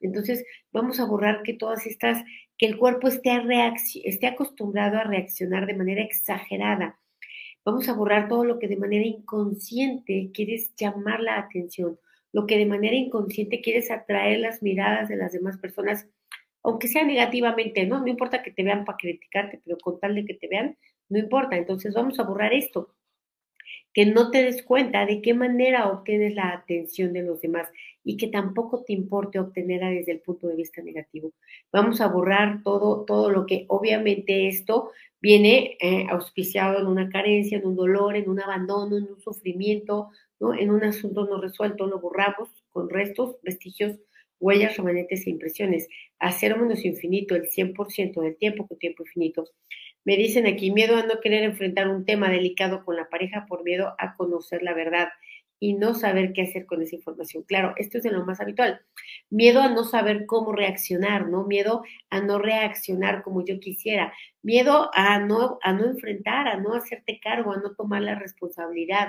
Entonces, 0.00 0.44
vamos 0.72 1.00
a 1.00 1.04
borrar 1.04 1.42
que 1.42 1.54
todas 1.54 1.86
estas, 1.86 2.22
que 2.56 2.66
el 2.66 2.78
cuerpo 2.78 3.08
esté, 3.08 3.32
esté 4.04 4.26
acostumbrado 4.26 4.98
a 4.98 5.04
reaccionar 5.04 5.66
de 5.66 5.74
manera 5.74 6.02
exagerada. 6.02 6.98
Vamos 7.64 7.88
a 7.88 7.92
borrar 7.92 8.28
todo 8.28 8.44
lo 8.44 8.58
que 8.58 8.68
de 8.68 8.76
manera 8.76 9.04
inconsciente 9.04 10.30
quieres 10.32 10.74
llamar 10.76 11.20
la 11.20 11.38
atención, 11.38 11.98
lo 12.32 12.46
que 12.46 12.56
de 12.56 12.66
manera 12.66 12.94
inconsciente 12.94 13.60
quieres 13.60 13.90
atraer 13.90 14.38
las 14.38 14.62
miradas 14.62 15.08
de 15.08 15.16
las 15.16 15.32
demás 15.32 15.58
personas 15.58 16.08
aunque 16.62 16.88
sea 16.88 17.04
negativamente, 17.04 17.86
¿no? 17.86 18.00
No 18.00 18.08
importa 18.08 18.42
que 18.42 18.50
te 18.50 18.62
vean 18.62 18.84
para 18.84 18.98
criticarte, 18.98 19.60
pero 19.64 19.78
con 19.78 19.98
tal 20.00 20.14
de 20.14 20.24
que 20.24 20.34
te 20.34 20.48
vean, 20.48 20.76
no 21.08 21.18
importa. 21.18 21.56
Entonces 21.56 21.94
vamos 21.94 22.18
a 22.18 22.24
borrar 22.24 22.52
esto. 22.52 22.94
Que 23.92 24.06
no 24.06 24.30
te 24.30 24.42
des 24.44 24.62
cuenta 24.62 25.04
de 25.04 25.20
qué 25.20 25.34
manera 25.34 25.88
obtienes 25.88 26.34
la 26.34 26.52
atención 26.52 27.12
de 27.12 27.22
los 27.22 27.40
demás 27.40 27.68
y 28.04 28.16
que 28.16 28.28
tampoco 28.28 28.84
te 28.84 28.92
importe 28.92 29.38
obtenerla 29.38 29.90
desde 29.90 30.12
el 30.12 30.20
punto 30.20 30.46
de 30.46 30.56
vista 30.56 30.82
negativo. 30.82 31.32
Vamos 31.72 32.00
a 32.00 32.08
borrar 32.08 32.62
todo, 32.62 33.04
todo 33.04 33.30
lo 33.30 33.46
que 33.46 33.64
obviamente 33.68 34.48
esto 34.48 34.90
viene 35.20 35.76
eh, 35.80 36.06
auspiciado 36.08 36.78
en 36.78 36.86
una 36.86 37.08
carencia, 37.10 37.58
en 37.58 37.66
un 37.66 37.76
dolor, 37.76 38.16
en 38.16 38.28
un 38.28 38.40
abandono, 38.40 38.96
en 38.96 39.04
un 39.04 39.20
sufrimiento, 39.20 40.10
¿no? 40.38 40.54
en 40.54 40.70
un 40.70 40.84
asunto 40.84 41.26
no 41.26 41.40
resuelto, 41.40 41.86
lo 41.86 42.00
borramos 42.00 42.48
con 42.70 42.88
restos, 42.88 43.36
vestigios 43.42 43.98
huellas, 44.40 44.76
remanentes 44.76 45.26
e 45.26 45.30
impresiones, 45.30 45.88
a 46.18 46.32
cero 46.32 46.56
menos 46.58 46.84
infinito, 46.84 47.34
el 47.36 47.48
100% 47.48 48.20
del 48.20 48.36
tiempo 48.36 48.66
con 48.66 48.78
tiempo 48.78 49.04
infinito. 49.04 49.44
Me 50.04 50.16
dicen 50.16 50.46
aquí, 50.46 50.70
miedo 50.70 50.96
a 50.96 51.04
no 51.04 51.20
querer 51.20 51.44
enfrentar 51.44 51.88
un 51.88 52.04
tema 52.04 52.30
delicado 52.30 52.84
con 52.84 52.96
la 52.96 53.08
pareja 53.08 53.46
por 53.46 53.62
miedo 53.64 53.94
a 53.98 54.16
conocer 54.16 54.62
la 54.62 54.74
verdad 54.74 55.10
y 55.62 55.74
no 55.74 55.94
saber 55.94 56.32
qué 56.32 56.42
hacer 56.42 56.64
con 56.64 56.82
esa 56.82 56.96
información. 56.96 57.44
Claro, 57.44 57.74
esto 57.76 57.98
es 57.98 58.04
de 58.04 58.10
lo 58.10 58.24
más 58.24 58.40
habitual. 58.40 58.80
Miedo 59.28 59.60
a 59.60 59.68
no 59.68 59.84
saber 59.84 60.24
cómo 60.24 60.52
reaccionar, 60.52 61.28
¿no? 61.28 61.44
Miedo 61.44 61.82
a 62.08 62.22
no 62.22 62.38
reaccionar 62.38 63.22
como 63.22 63.44
yo 63.44 63.60
quisiera. 63.60 64.12
Miedo 64.42 64.90
a 64.94 65.18
no, 65.20 65.58
a 65.62 65.74
no 65.74 65.84
enfrentar, 65.84 66.48
a 66.48 66.56
no 66.56 66.74
hacerte 66.74 67.20
cargo, 67.20 67.52
a 67.52 67.58
no 67.58 67.74
tomar 67.74 68.00
la 68.00 68.14
responsabilidad. 68.14 69.08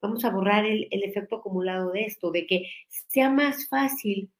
Vamos 0.00 0.24
a 0.24 0.30
borrar 0.30 0.64
el, 0.64 0.86
el 0.92 1.02
efecto 1.02 1.36
acumulado 1.36 1.90
de 1.90 2.04
esto, 2.04 2.30
de 2.30 2.46
que 2.46 2.70
sea 2.88 3.28
más 3.28 3.68
fácil 3.68 4.30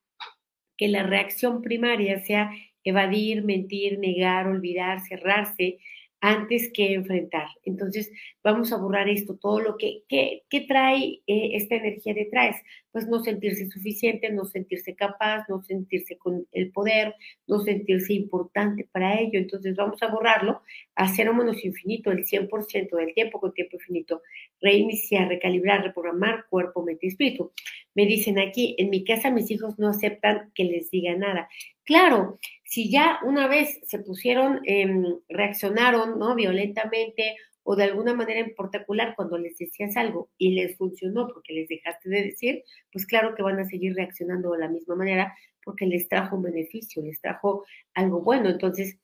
que 0.81 0.89
la 0.89 1.03
reacción 1.03 1.61
primaria 1.61 2.21
sea 2.21 2.51
evadir, 2.85 3.45
mentir, 3.45 3.99
negar, 3.99 4.47
olvidar, 4.49 5.01
cerrarse, 5.01 5.77
antes 6.21 6.71
que 6.73 6.95
enfrentar. 6.95 7.49
Entonces, 7.65 8.11
vamos 8.45 8.73
a 8.73 8.77
borrar 8.77 9.09
esto, 9.09 9.37
todo 9.37 9.61
lo 9.61 9.77
que, 9.77 10.03
que, 10.09 10.61
trae 10.69 11.23
eh, 11.27 11.51
esta 11.55 11.77
energía 11.77 12.15
detrás, 12.15 12.57
pues 12.93 13.07
no 13.07 13.23
sentirse 13.23 13.69
suficiente, 13.71 14.31
no 14.31 14.45
sentirse 14.45 14.95
capaz, 14.95 15.47
no 15.49 15.63
sentirse 15.63 16.19
con 16.19 16.47
el 16.53 16.73
poder, 16.73 17.15
no 17.47 17.61
sentirse 17.61 18.13
importante 18.13 18.87
para 18.93 19.19
ello. 19.19 19.39
Entonces, 19.39 19.77
vamos 19.77 20.03
a 20.03 20.09
borrarlo 20.09 20.63
a 20.95 21.09
cero 21.09 21.33
menos 21.33 21.65
infinito, 21.65 22.11
el 22.11 22.27
100% 22.27 22.97
del 22.97 23.15
tiempo 23.15 23.41
con 23.41 23.55
tiempo 23.55 23.77
infinito. 23.77 24.23
Reiniciar, 24.61 25.29
recalibrar, 25.29 25.83
reprogramar 25.83 26.47
cuerpo, 26.51 26.83
mente 26.83 27.07
y 27.07 27.11
espíritu. 27.11 27.53
Me 27.95 28.07
dicen 28.07 28.39
aquí, 28.39 28.75
en 28.79 28.91
mi 28.91 29.05
casa 29.05 29.31
mis 29.31 29.51
hijos 29.51 29.79
no 29.79 29.89
aceptan 29.89 30.53
que 30.55 30.65
les 30.65 30.91
diga 30.91 31.17
nada. 31.17 31.49
Claro, 31.91 32.39
si 32.63 32.89
ya 32.89 33.19
una 33.25 33.49
vez 33.49 33.81
se 33.85 33.99
pusieron, 33.99 34.61
em, 34.65 35.05
reaccionaron 35.29 36.21
¿no? 36.21 36.37
violentamente 36.37 37.35
o 37.65 37.75
de 37.75 37.83
alguna 37.83 38.15
manera 38.15 38.39
en 38.39 38.55
particular 38.55 39.15
cuando 39.17 39.37
les 39.39 39.59
decías 39.59 39.97
algo 39.97 40.31
y 40.39 40.53
les 40.53 40.77
funcionó 40.77 41.27
porque 41.27 41.53
les 41.53 41.67
dejaste 41.67 42.09
de 42.09 42.23
decir, 42.23 42.63
pues 42.93 43.07
claro 43.07 43.35
que 43.35 43.43
van 43.43 43.59
a 43.59 43.65
seguir 43.65 43.97
reaccionando 43.97 44.53
de 44.53 44.61
la 44.61 44.69
misma 44.69 44.95
manera 44.95 45.35
porque 45.65 45.85
les 45.85 46.09
trajo 46.09 46.37
un 46.37 46.45
beneficio, 46.45 47.03
les 47.03 47.21
trajo 47.21 47.65
algo 47.95 48.23
bueno. 48.23 48.51
Entonces, 48.51 48.97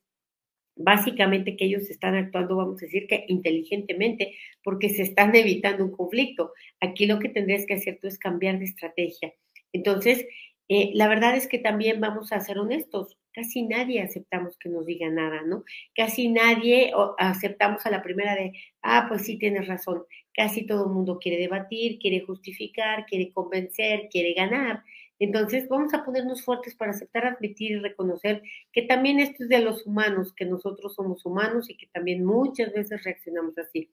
básicamente 0.77 1.57
que 1.57 1.65
ellos 1.65 1.91
están 1.91 2.15
actuando, 2.15 2.55
vamos 2.55 2.81
a 2.81 2.87
decir 2.87 3.09
que 3.09 3.25
inteligentemente, 3.27 4.37
porque 4.63 4.91
se 4.91 5.03
están 5.03 5.35
evitando 5.35 5.85
un 5.85 5.91
conflicto. 5.91 6.53
Aquí 6.81 7.07
lo 7.07 7.19
que 7.19 7.31
tendrías 7.31 7.67
que 7.67 7.75
hacer 7.75 7.99
tú 8.01 8.07
es 8.07 8.17
cambiar 8.17 8.61
de 8.61 8.67
estrategia. 8.67 9.35
Entonces, 9.73 10.25
eh, 10.69 10.91
la 10.95 11.09
verdad 11.09 11.37
es 11.37 11.47
que 11.47 11.59
también 11.59 12.01
vamos 12.01 12.33
a 12.33 12.41
ser 12.41 12.59
honestos, 12.59 13.17
casi 13.33 13.63
nadie 13.63 14.01
aceptamos 14.03 14.57
que 14.59 14.69
nos 14.69 14.87
diga 14.87 15.11
nada, 15.11 15.43
¿no? 15.43 15.65
Casi 15.95 16.29
nadie 16.29 16.93
aceptamos 17.19 17.85
a 17.87 17.91
la 17.91 18.03
primera 18.03 18.35
de, 18.35 18.53
ah, 18.83 19.07
pues 19.09 19.23
sí, 19.27 19.39
tienes 19.39 19.69
razón. 19.69 20.05
Casi 20.35 20.67
todo 20.67 20.87
el 20.87 20.93
mundo 20.93 21.19
quiere 21.21 21.39
debatir, 21.39 21.99
quiere 21.99 22.21
justificar, 22.21 23.07
quiere 23.07 23.33
convencer, 23.33 24.09
quiere 24.11 24.33
ganar. 24.35 24.83
Entonces, 25.19 25.69
vamos 25.69 25.95
a 25.95 26.05
ponernos 26.05 26.43
fuertes 26.45 26.75
para 26.75 26.91
aceptar, 26.91 27.27
admitir 27.27 27.73
y 27.73 27.79
reconocer 27.79 28.43
que 28.73 28.83
también 28.83 29.19
esto 29.21 29.45
es 29.45 29.49
de 29.49 29.61
los 29.61 29.87
humanos, 29.87 30.35
que 30.35 30.45
nosotros 30.45 30.95
somos 30.95 31.25
humanos 31.25 31.71
y 31.71 31.77
que 31.77 31.87
también 31.87 32.25
muchas 32.25 32.73
veces 32.73 33.03
reaccionamos 33.05 33.57
así, 33.59 33.91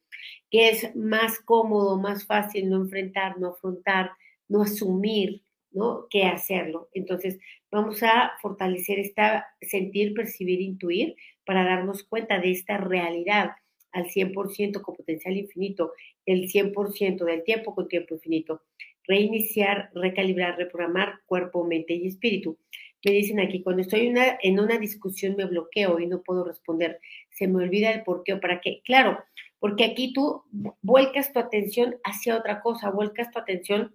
que 0.50 0.70
es 0.70 0.96
más 0.96 1.40
cómodo, 1.40 1.98
más 2.00 2.26
fácil 2.26 2.70
no 2.70 2.78
enfrentar, 2.78 3.40
no 3.40 3.50
afrontar, 3.50 4.12
no 4.50 4.64
asumir, 4.64 5.43
¿no? 5.74 6.08
Que 6.10 6.24
hacerlo. 6.24 6.90
Entonces, 6.94 7.40
vamos 7.72 8.02
a 8.04 8.34
fortalecer 8.42 9.00
esta 9.00 9.48
sentir, 9.62 10.14
percibir, 10.14 10.62
intuir 10.62 11.16
para 11.46 11.64
darnos 11.64 12.04
cuenta 12.04 12.40
de 12.40 12.52
esta 12.52 12.78
realidad 12.78 13.52
al 13.92 14.06
100% 14.06 14.82
con 14.82 14.96
potencial 14.96 15.38
infinito, 15.38 15.94
el 16.26 16.50
100% 16.50 17.26
del 17.26 17.44
tiempo 17.44 17.76
con 17.76 17.88
tiempo 17.88 18.16
infinito. 18.16 18.64
Reiniciar, 19.06 19.92
recalibrar, 19.94 20.58
reprogramar 20.58 21.20
cuerpo, 21.26 21.66
mente 21.66 21.94
y 21.94 22.08
espíritu. 22.08 22.58
Me 23.06 23.12
dicen 23.12 23.40
aquí, 23.40 23.62
cuando 23.62 23.82
estoy 23.82 24.08
una, 24.08 24.38
en 24.42 24.60
una 24.60 24.78
discusión 24.78 25.36
me 25.36 25.46
bloqueo 25.46 26.00
y 26.00 26.08
no 26.08 26.22
puedo 26.22 26.46
responder. 26.46 27.00
Se 27.30 27.48
me 27.48 27.64
olvida 27.64 27.92
el 27.92 28.04
por 28.04 28.24
qué 28.24 28.34
o 28.34 28.40
para 28.40 28.62
qué. 28.62 28.82
Claro, 28.86 29.20
porque 29.60 29.84
aquí 29.84 30.14
tú 30.14 30.44
vuelcas 30.82 31.34
tu 31.34 31.40
atención 31.40 31.96
hacia 32.04 32.38
otra 32.38 32.62
cosa, 32.62 32.90
vuelcas 32.90 33.30
tu 33.32 33.40
atención 33.40 33.94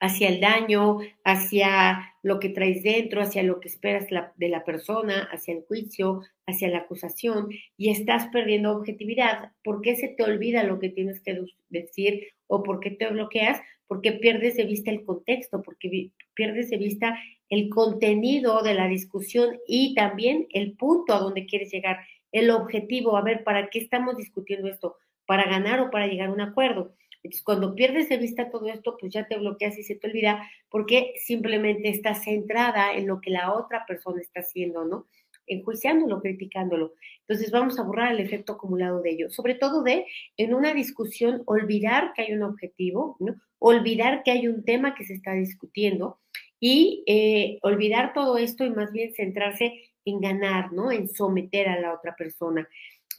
hacia 0.00 0.28
el 0.28 0.40
daño, 0.40 0.98
hacia 1.24 2.14
lo 2.22 2.40
que 2.40 2.48
traes 2.48 2.82
dentro, 2.82 3.20
hacia 3.20 3.42
lo 3.42 3.60
que 3.60 3.68
esperas 3.68 4.08
de 4.36 4.48
la 4.48 4.64
persona, 4.64 5.28
hacia 5.30 5.54
el 5.54 5.62
juicio, 5.62 6.22
hacia 6.46 6.68
la 6.68 6.78
acusación, 6.78 7.48
y 7.76 7.90
estás 7.90 8.28
perdiendo 8.28 8.72
objetividad. 8.72 9.52
¿Por 9.62 9.82
qué 9.82 9.96
se 9.96 10.08
te 10.08 10.22
olvida 10.22 10.64
lo 10.64 10.78
que 10.78 10.88
tienes 10.88 11.20
que 11.20 11.40
decir 11.68 12.28
o 12.46 12.62
por 12.62 12.80
qué 12.80 12.90
te 12.90 13.08
bloqueas? 13.08 13.60
Porque 13.86 14.12
pierdes 14.12 14.56
de 14.56 14.64
vista 14.64 14.90
el 14.90 15.04
contexto, 15.04 15.62
porque 15.62 16.10
pierdes 16.34 16.70
de 16.70 16.78
vista 16.78 17.18
el 17.50 17.68
contenido 17.68 18.62
de 18.62 18.74
la 18.74 18.88
discusión 18.88 19.58
y 19.66 19.94
también 19.94 20.46
el 20.50 20.76
punto 20.76 21.12
a 21.12 21.18
donde 21.18 21.46
quieres 21.46 21.70
llegar, 21.70 21.98
el 22.32 22.50
objetivo, 22.50 23.16
a 23.16 23.22
ver, 23.22 23.44
¿para 23.44 23.68
qué 23.70 23.80
estamos 23.80 24.16
discutiendo 24.16 24.68
esto? 24.68 24.96
¿Para 25.26 25.44
ganar 25.44 25.80
o 25.80 25.90
para 25.90 26.06
llegar 26.06 26.28
a 26.28 26.32
un 26.32 26.40
acuerdo? 26.40 26.94
Entonces, 27.22 27.42
cuando 27.44 27.74
pierdes 27.74 28.08
de 28.08 28.16
vista 28.16 28.50
todo 28.50 28.66
esto, 28.68 28.96
pues 28.98 29.12
ya 29.12 29.28
te 29.28 29.36
bloqueas 29.36 29.78
y 29.78 29.82
se 29.82 29.94
te 29.94 30.08
olvida 30.08 30.42
porque 30.70 31.14
simplemente 31.18 31.88
estás 31.88 32.24
centrada 32.24 32.94
en 32.94 33.06
lo 33.06 33.20
que 33.20 33.30
la 33.30 33.52
otra 33.52 33.84
persona 33.86 34.20
está 34.20 34.40
haciendo, 34.40 34.84
¿no? 34.84 35.06
enjuiciándolo, 35.50 36.20
criticándolo. 36.20 36.94
Entonces 37.26 37.50
vamos 37.50 37.78
a 37.78 37.82
borrar 37.82 38.12
el 38.12 38.20
efecto 38.20 38.52
acumulado 38.52 39.02
de 39.02 39.10
ello. 39.10 39.30
Sobre 39.30 39.54
todo 39.54 39.82
de, 39.82 40.06
en 40.36 40.54
una 40.54 40.72
discusión, 40.72 41.42
olvidar 41.46 42.12
que 42.14 42.22
hay 42.22 42.32
un 42.32 42.42
objetivo, 42.42 43.16
¿no? 43.18 43.34
olvidar 43.58 44.22
que 44.22 44.30
hay 44.30 44.48
un 44.48 44.64
tema 44.64 44.94
que 44.94 45.04
se 45.04 45.14
está 45.14 45.32
discutiendo 45.32 46.18
y 46.58 47.02
eh, 47.06 47.58
olvidar 47.62 48.12
todo 48.14 48.38
esto 48.38 48.64
y 48.64 48.70
más 48.70 48.92
bien 48.92 49.12
centrarse 49.14 49.90
en 50.04 50.20
ganar, 50.20 50.72
¿no? 50.72 50.90
En 50.90 51.08
someter 51.08 51.68
a 51.68 51.78
la 51.78 51.94
otra 51.94 52.16
persona 52.16 52.66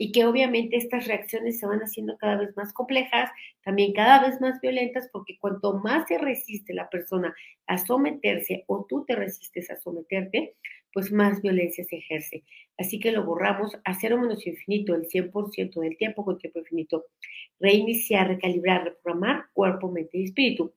y 0.01 0.11
que 0.11 0.25
obviamente 0.25 0.77
estas 0.77 1.05
reacciones 1.05 1.59
se 1.59 1.67
van 1.67 1.81
haciendo 1.81 2.17
cada 2.17 2.35
vez 2.35 2.57
más 2.57 2.73
complejas, 2.73 3.29
también 3.63 3.93
cada 3.93 4.19
vez 4.27 4.41
más 4.41 4.59
violentas, 4.59 5.07
porque 5.13 5.37
cuanto 5.37 5.77
más 5.77 6.07
se 6.07 6.17
resiste 6.17 6.73
la 6.73 6.89
persona 6.89 7.35
a 7.67 7.77
someterse 7.77 8.63
o 8.65 8.83
tú 8.89 9.05
te 9.05 9.15
resistes 9.15 9.69
a 9.69 9.77
someterte, 9.77 10.55
pues 10.91 11.11
más 11.11 11.43
violencia 11.43 11.83
se 11.83 11.97
ejerce. 11.97 12.43
Así 12.79 12.99
que 12.99 13.11
lo 13.11 13.23
borramos 13.23 13.77
a 13.85 13.93
cero 13.93 14.17
menos 14.17 14.47
infinito, 14.47 14.95
el 14.95 15.07
100% 15.07 15.79
del 15.79 15.95
tiempo 15.97 16.25
con 16.25 16.39
tiempo 16.39 16.57
infinito. 16.57 17.05
Reiniciar, 17.59 18.27
recalibrar, 18.27 18.83
reprogramar 18.83 19.49
cuerpo, 19.53 19.91
mente 19.91 20.17
y 20.17 20.23
espíritu. 20.23 20.73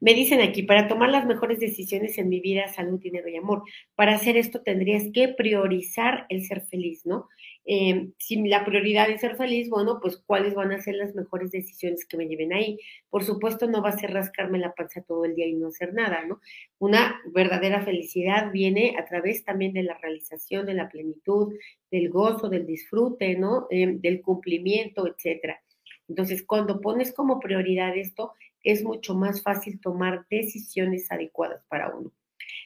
Me 0.00 0.14
dicen 0.14 0.40
aquí, 0.40 0.62
para 0.62 0.88
tomar 0.88 1.10
las 1.10 1.26
mejores 1.26 1.60
decisiones 1.60 2.18
en 2.18 2.28
mi 2.28 2.40
vida, 2.40 2.68
salud, 2.68 3.00
dinero 3.00 3.28
y 3.28 3.36
amor, 3.36 3.64
para 3.94 4.14
hacer 4.14 4.36
esto 4.36 4.62
tendrías 4.62 5.04
que 5.12 5.28
priorizar 5.28 6.26
el 6.28 6.44
ser 6.44 6.62
feliz, 6.62 7.04
¿no? 7.04 7.28
Eh, 7.66 8.10
si 8.18 8.46
la 8.46 8.64
prioridad 8.64 9.08
es 9.08 9.22
ser 9.22 9.36
feliz, 9.36 9.70
bueno, 9.70 9.98
pues 10.00 10.18
cuáles 10.18 10.54
van 10.54 10.72
a 10.72 10.80
ser 10.80 10.96
las 10.96 11.14
mejores 11.14 11.50
decisiones 11.50 12.04
que 12.06 12.16
me 12.16 12.26
lleven 12.26 12.52
ahí. 12.52 12.78
Por 13.08 13.24
supuesto, 13.24 13.66
no 13.66 13.82
va 13.82 13.90
a 13.90 13.98
ser 13.98 14.12
rascarme 14.12 14.58
la 14.58 14.74
panza 14.74 15.02
todo 15.02 15.24
el 15.24 15.34
día 15.34 15.46
y 15.46 15.54
no 15.54 15.68
hacer 15.68 15.94
nada, 15.94 16.24
¿no? 16.26 16.40
Una 16.78 17.20
verdadera 17.32 17.82
felicidad 17.82 18.52
viene 18.52 18.96
a 18.98 19.04
través 19.06 19.44
también 19.44 19.72
de 19.72 19.82
la 19.82 19.96
realización, 19.98 20.66
de 20.66 20.74
la 20.74 20.88
plenitud, 20.90 21.54
del 21.90 22.10
gozo, 22.10 22.48
del 22.48 22.66
disfrute, 22.66 23.36
¿no? 23.36 23.66
Eh, 23.70 23.96
del 23.98 24.20
cumplimiento, 24.20 25.06
etcétera. 25.06 25.62
Entonces, 26.08 26.42
cuando 26.42 26.80
pones 26.80 27.12
como 27.12 27.40
prioridad 27.40 27.96
esto, 27.96 28.32
es 28.62 28.82
mucho 28.82 29.14
más 29.14 29.42
fácil 29.42 29.80
tomar 29.80 30.26
decisiones 30.28 31.10
adecuadas 31.10 31.64
para 31.68 31.94
uno. 31.94 32.12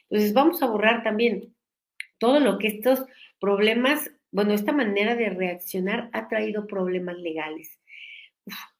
Entonces, 0.09 0.33
vamos 0.33 0.61
a 0.61 0.67
borrar 0.67 1.03
también 1.03 1.53
todo 2.17 2.39
lo 2.39 2.57
que 2.57 2.67
estos 2.67 3.05
problemas, 3.39 4.11
bueno, 4.31 4.53
esta 4.53 4.71
manera 4.71 5.15
de 5.15 5.29
reaccionar 5.29 6.09
ha 6.13 6.27
traído 6.27 6.67
problemas 6.67 7.17
legales. 7.17 7.79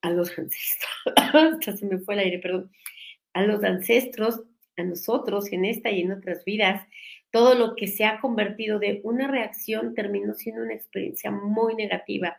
a 0.02 0.10
los 0.10 0.38
ancestros, 0.38 1.82
me 1.84 2.00
fue 2.00 2.16
el 2.16 2.22
aire, 2.22 2.40
perdón, 2.40 2.72
a 3.34 3.44
los 3.44 3.64
ancestros, 3.64 4.44
a 4.78 4.84
nosotros 4.84 5.52
en 5.52 5.66
esta 5.66 5.92
y 5.92 6.02
en 6.02 6.12
otras 6.12 6.44
vidas, 6.46 6.88
todo 7.32 7.54
lo 7.54 7.76
que 7.76 7.88
se 7.88 8.06
ha 8.06 8.20
convertido 8.20 8.80
de 8.80 9.02
una 9.04 9.28
reacción 9.28 9.94
terminó 9.94 10.34
siendo 10.34 10.64
una 10.64 10.74
experiencia 10.74 11.30
muy 11.30 11.76
negativa 11.76 12.38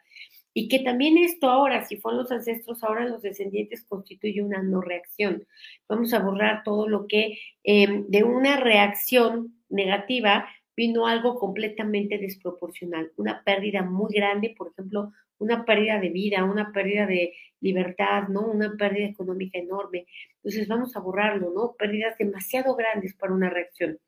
y 0.53 0.69
que 0.69 0.81
también 0.81 1.17
esto 1.19 1.49
ahora, 1.49 1.87
si 1.87 1.97
fueron 1.97 2.23
los 2.23 2.33
ancestros, 2.33 2.83
ahora 2.83 3.07
los 3.07 3.23
descendientes 3.23 3.85
constituye 3.85 4.43
una 4.43 4.63
no 4.63 4.81
reacción. 4.81 5.47
Vamos 5.89 6.13
a 6.13 6.19
borrar 6.19 6.63
todo 6.65 6.89
lo 6.89 7.07
que 7.07 7.39
em, 7.63 8.07
de 8.09 8.25
una 8.25 8.57
reacción 8.57 9.55
negativa 9.69 10.49
vino 10.81 11.07
algo 11.07 11.39
completamente 11.39 12.17
desproporcional, 12.17 13.13
una 13.17 13.45
pérdida 13.45 13.83
muy 13.83 14.11
grande, 14.15 14.55
por 14.57 14.69
ejemplo, 14.69 15.13
una 15.39 15.67
pérdida 15.67 16.01
de 16.01 16.09
vida, 16.09 16.45
una 16.45 16.73
pérdida 16.73 17.07
de 17.07 17.35
libertad, 17.61 18.29
¿no? 18.29 18.47
Una 18.47 18.75
pérdida 18.79 19.07
económica 19.09 19.59
enorme. 19.59 20.07
Entonces 20.37 20.67
vamos 20.69 20.97
a 20.97 21.01
borrarlo, 21.01 21.53
¿no? 21.55 21.75
Pérdidas 21.79 22.17
demasiado 22.17 22.75
grandes 22.77 23.15
para 23.15 23.35
una 23.35 23.51
reacción. 23.51 23.99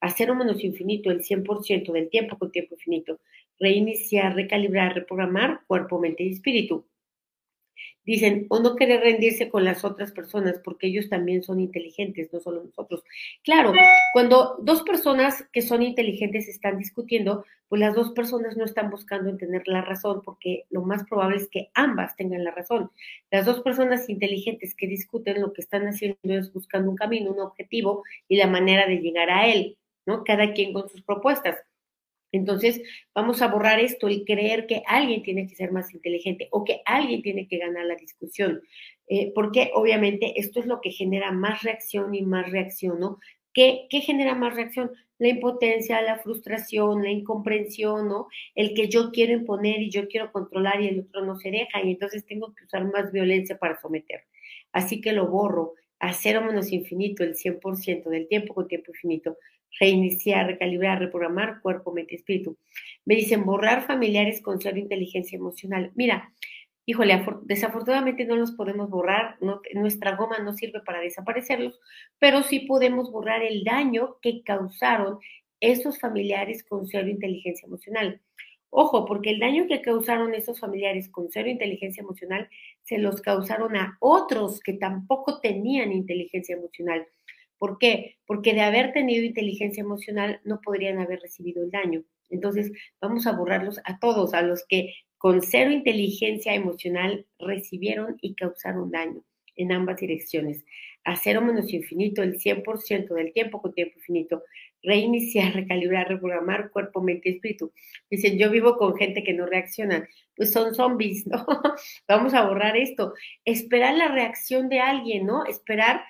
A 0.00 0.10
cero 0.10 0.34
menos 0.34 0.64
infinito, 0.64 1.12
el 1.12 1.22
100% 1.22 1.92
del 1.92 2.10
tiempo 2.10 2.36
con 2.38 2.50
tiempo 2.50 2.74
infinito 2.74 3.20
reiniciar, 3.58 4.34
recalibrar, 4.34 4.94
reprogramar 4.94 5.60
cuerpo, 5.66 5.98
mente 5.98 6.24
y 6.24 6.32
espíritu. 6.32 6.86
Dicen, 8.06 8.46
o 8.50 8.60
no 8.60 8.76
querer 8.76 9.00
rendirse 9.00 9.50
con 9.50 9.64
las 9.64 9.84
otras 9.84 10.12
personas 10.12 10.60
porque 10.62 10.86
ellos 10.86 11.08
también 11.08 11.42
son 11.42 11.58
inteligentes, 11.60 12.32
no 12.32 12.38
solo 12.38 12.62
nosotros. 12.62 13.02
Claro, 13.42 13.72
cuando 14.12 14.56
dos 14.60 14.82
personas 14.82 15.44
que 15.52 15.60
son 15.60 15.82
inteligentes 15.82 16.48
están 16.48 16.78
discutiendo, 16.78 17.44
pues 17.68 17.80
las 17.80 17.96
dos 17.96 18.12
personas 18.12 18.56
no 18.56 18.64
están 18.64 18.90
buscando 18.90 19.28
en 19.28 19.38
tener 19.38 19.66
la 19.66 19.82
razón 19.82 20.22
porque 20.24 20.66
lo 20.70 20.82
más 20.82 21.04
probable 21.04 21.38
es 21.38 21.48
que 21.48 21.70
ambas 21.74 22.14
tengan 22.14 22.44
la 22.44 22.52
razón. 22.52 22.92
Las 23.30 23.44
dos 23.44 23.60
personas 23.60 24.08
inteligentes 24.08 24.76
que 24.76 24.86
discuten 24.86 25.40
lo 25.40 25.52
que 25.52 25.62
están 25.62 25.86
haciendo 25.86 26.16
es 26.22 26.52
buscando 26.52 26.88
un 26.88 26.96
camino, 26.96 27.32
un 27.32 27.40
objetivo 27.40 28.04
y 28.28 28.36
la 28.36 28.46
manera 28.46 28.86
de 28.86 28.98
llegar 28.98 29.30
a 29.30 29.48
él, 29.48 29.76
¿no? 30.06 30.22
Cada 30.22 30.52
quien 30.52 30.72
con 30.72 30.88
sus 30.88 31.02
propuestas. 31.02 31.56
Entonces, 32.32 32.82
vamos 33.14 33.40
a 33.42 33.48
borrar 33.48 33.80
esto, 33.80 34.08
el 34.08 34.24
creer 34.24 34.66
que 34.66 34.82
alguien 34.86 35.22
tiene 35.22 35.46
que 35.46 35.54
ser 35.54 35.72
más 35.72 35.94
inteligente 35.94 36.48
o 36.50 36.64
que 36.64 36.82
alguien 36.84 37.22
tiene 37.22 37.46
que 37.48 37.58
ganar 37.58 37.86
la 37.86 37.94
discusión, 37.94 38.62
eh, 39.08 39.32
porque 39.34 39.70
obviamente 39.74 40.38
esto 40.38 40.60
es 40.60 40.66
lo 40.66 40.80
que 40.80 40.90
genera 40.90 41.32
más 41.32 41.62
reacción 41.62 42.14
y 42.14 42.22
más 42.22 42.50
reacción, 42.50 42.98
¿no? 42.98 43.18
¿Qué, 43.54 43.86
¿Qué, 43.88 44.00
genera 44.00 44.34
más 44.34 44.54
reacción? 44.54 44.90
La 45.18 45.28
impotencia, 45.28 46.02
la 46.02 46.18
frustración, 46.18 47.02
la 47.02 47.10
incomprensión, 47.10 48.08
¿no? 48.08 48.28
El 48.54 48.74
que 48.74 48.88
yo 48.88 49.10
quiero 49.12 49.32
imponer 49.32 49.80
y 49.80 49.90
yo 49.90 50.08
quiero 50.08 50.30
controlar 50.30 50.82
y 50.82 50.88
el 50.88 51.00
otro 51.00 51.24
no 51.24 51.36
se 51.36 51.50
deja 51.50 51.82
y 51.82 51.92
entonces 51.92 52.26
tengo 52.26 52.54
que 52.54 52.64
usar 52.64 52.84
más 52.84 53.12
violencia 53.12 53.56
para 53.58 53.80
someter. 53.80 54.24
Así 54.72 55.00
que 55.00 55.12
lo 55.12 55.28
borro 55.28 55.74
a 55.98 56.12
cero 56.12 56.42
menos 56.42 56.72
infinito, 56.72 57.24
el 57.24 57.34
100% 57.34 58.10
del 58.10 58.28
tiempo 58.28 58.52
con 58.52 58.68
tiempo 58.68 58.90
infinito 58.92 59.38
reiniciar, 59.78 60.46
recalibrar, 60.46 60.98
reprogramar 60.98 61.60
cuerpo, 61.60 61.92
mente, 61.92 62.16
espíritu. 62.16 62.56
Me 63.04 63.16
dicen 63.16 63.44
borrar 63.44 63.86
familiares 63.86 64.40
con 64.40 64.60
cero 64.60 64.78
inteligencia 64.78 65.36
emocional. 65.36 65.92
Mira, 65.94 66.32
híjole, 66.86 67.24
desafortunadamente 67.42 68.24
no 68.24 68.36
los 68.36 68.52
podemos 68.52 68.88
borrar, 68.88 69.36
nuestra 69.74 70.16
goma 70.16 70.38
no 70.38 70.52
sirve 70.54 70.80
para 70.80 71.00
desaparecerlos, 71.00 71.78
pero 72.18 72.42
sí 72.42 72.60
podemos 72.60 73.10
borrar 73.10 73.42
el 73.42 73.64
daño 73.64 74.16
que 74.22 74.42
causaron 74.42 75.18
esos 75.60 75.98
familiares 75.98 76.64
con 76.64 76.86
cero 76.86 77.08
inteligencia 77.08 77.66
emocional. 77.66 78.20
Ojo, 78.70 79.06
porque 79.06 79.30
el 79.30 79.38
daño 79.38 79.66
que 79.68 79.80
causaron 79.80 80.34
esos 80.34 80.60
familiares 80.60 81.08
con 81.08 81.28
cero 81.30 81.48
inteligencia 81.48 82.02
emocional 82.02 82.48
se 82.82 82.98
los 82.98 83.20
causaron 83.20 83.76
a 83.76 83.96
otros 84.00 84.60
que 84.60 84.74
tampoco 84.74 85.40
tenían 85.40 85.92
inteligencia 85.92 86.56
emocional. 86.56 87.06
¿Por 87.58 87.78
qué? 87.78 88.16
Porque 88.26 88.54
de 88.54 88.60
haber 88.62 88.92
tenido 88.92 89.24
inteligencia 89.24 89.80
emocional 89.80 90.40
no 90.44 90.60
podrían 90.60 90.98
haber 90.98 91.20
recibido 91.20 91.62
el 91.62 91.70
daño. 91.70 92.04
Entonces, 92.30 92.72
vamos 93.00 93.26
a 93.26 93.32
borrarlos 93.32 93.80
a 93.84 93.98
todos, 93.98 94.34
a 94.34 94.42
los 94.42 94.64
que 94.68 94.94
con 95.18 95.42
cero 95.42 95.70
inteligencia 95.70 96.54
emocional 96.54 97.26
recibieron 97.38 98.16
y 98.20 98.34
causaron 98.34 98.90
daño 98.90 99.22
en 99.56 99.72
ambas 99.72 99.98
direcciones. 99.98 100.64
A 101.04 101.16
cero 101.16 101.40
menos 101.40 101.72
infinito, 101.72 102.22
el 102.22 102.38
100% 102.38 103.14
del 103.14 103.32
tiempo 103.32 103.62
con 103.62 103.72
tiempo 103.72 103.98
infinito. 103.98 104.42
Reiniciar, 104.82 105.54
recalibrar, 105.54 106.08
reprogramar 106.08 106.70
cuerpo, 106.70 107.00
mente 107.00 107.30
y 107.30 107.32
espíritu. 107.32 107.72
Dicen, 108.10 108.38
yo 108.38 108.50
vivo 108.50 108.76
con 108.76 108.96
gente 108.96 109.24
que 109.24 109.32
no 109.32 109.46
reacciona. 109.46 110.06
Pues 110.36 110.52
son 110.52 110.74
zombies, 110.74 111.26
¿no? 111.28 111.46
Vamos 112.06 112.34
a 112.34 112.46
borrar 112.46 112.76
esto. 112.76 113.14
Esperar 113.44 113.96
la 113.96 114.08
reacción 114.08 114.68
de 114.68 114.80
alguien, 114.80 115.26
¿no? 115.26 115.46
Esperar 115.46 116.02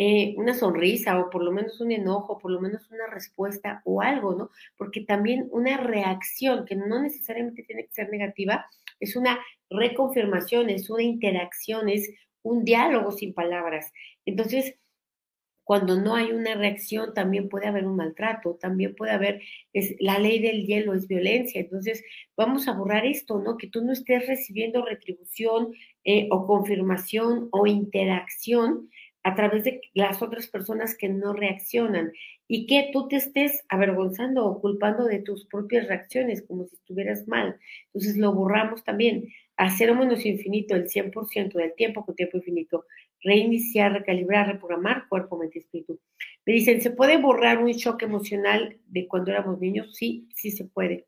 eh, 0.00 0.32
una 0.36 0.54
sonrisa 0.54 1.18
o 1.18 1.28
por 1.28 1.42
lo 1.42 1.50
menos 1.50 1.80
un 1.80 1.90
enojo, 1.90 2.38
por 2.38 2.52
lo 2.52 2.60
menos 2.60 2.88
una 2.92 3.08
respuesta 3.08 3.82
o 3.84 4.00
algo, 4.00 4.32
¿no? 4.32 4.50
Porque 4.76 5.00
también 5.00 5.48
una 5.50 5.76
reacción 5.76 6.66
que 6.66 6.76
no 6.76 7.02
necesariamente 7.02 7.64
tiene 7.64 7.84
que 7.84 7.92
ser 7.92 8.08
negativa, 8.08 8.66
es 9.00 9.16
una 9.16 9.40
reconfirmación, 9.68 10.70
es 10.70 10.88
una 10.88 11.02
interacción, 11.02 11.88
es 11.88 12.10
un 12.42 12.64
diálogo 12.64 13.10
sin 13.10 13.34
palabras. 13.34 13.92
Entonces, 14.24 14.76
cuando 15.64 16.00
no 16.00 16.14
hay 16.14 16.30
una 16.30 16.54
reacción, 16.54 17.12
también 17.12 17.48
puede 17.48 17.66
haber 17.66 17.84
un 17.84 17.96
maltrato, 17.96 18.54
también 18.54 18.94
puede 18.94 19.10
haber, 19.10 19.42
la 19.98 20.20
ley 20.20 20.38
del 20.38 20.64
hielo 20.64 20.94
es 20.94 21.08
violencia, 21.08 21.60
entonces 21.60 22.04
vamos 22.36 22.68
a 22.68 22.72
borrar 22.72 23.04
esto, 23.04 23.40
¿no? 23.40 23.56
Que 23.56 23.66
tú 23.66 23.84
no 23.84 23.92
estés 23.92 24.28
recibiendo 24.28 24.86
retribución 24.86 25.72
eh, 26.04 26.28
o 26.30 26.46
confirmación 26.46 27.48
o 27.50 27.66
interacción 27.66 28.88
a 29.22 29.34
través 29.34 29.64
de 29.64 29.80
las 29.94 30.22
otras 30.22 30.46
personas 30.46 30.96
que 30.96 31.08
no 31.08 31.32
reaccionan 31.32 32.12
y 32.46 32.66
que 32.66 32.90
tú 32.92 33.08
te 33.08 33.16
estés 33.16 33.64
avergonzando 33.68 34.46
o 34.46 34.60
culpando 34.60 35.04
de 35.04 35.18
tus 35.18 35.46
propias 35.46 35.86
reacciones 35.86 36.42
como 36.42 36.66
si 36.66 36.76
estuvieras 36.76 37.28
mal. 37.28 37.58
Entonces 37.86 38.16
lo 38.16 38.32
borramos 38.32 38.84
también. 38.84 39.28
A 39.56 39.70
cero 39.70 39.96
menos 39.96 40.24
infinito, 40.24 40.76
el 40.76 40.88
100% 40.88 41.54
del 41.54 41.74
tiempo 41.74 42.06
con 42.06 42.14
tiempo 42.14 42.36
infinito. 42.36 42.86
Reiniciar, 43.22 43.92
recalibrar, 43.92 44.46
reprogramar 44.46 45.08
cuerpo, 45.08 45.36
mente, 45.36 45.58
espíritu. 45.58 45.98
Me 46.46 46.52
dicen, 46.52 46.80
¿se 46.80 46.92
puede 46.92 47.16
borrar 47.16 47.58
un 47.58 47.72
shock 47.72 48.02
emocional 48.02 48.78
de 48.86 49.08
cuando 49.08 49.32
éramos 49.32 49.58
niños? 49.60 49.94
Sí, 49.96 50.28
sí 50.34 50.52
se 50.52 50.64
puede. 50.64 51.06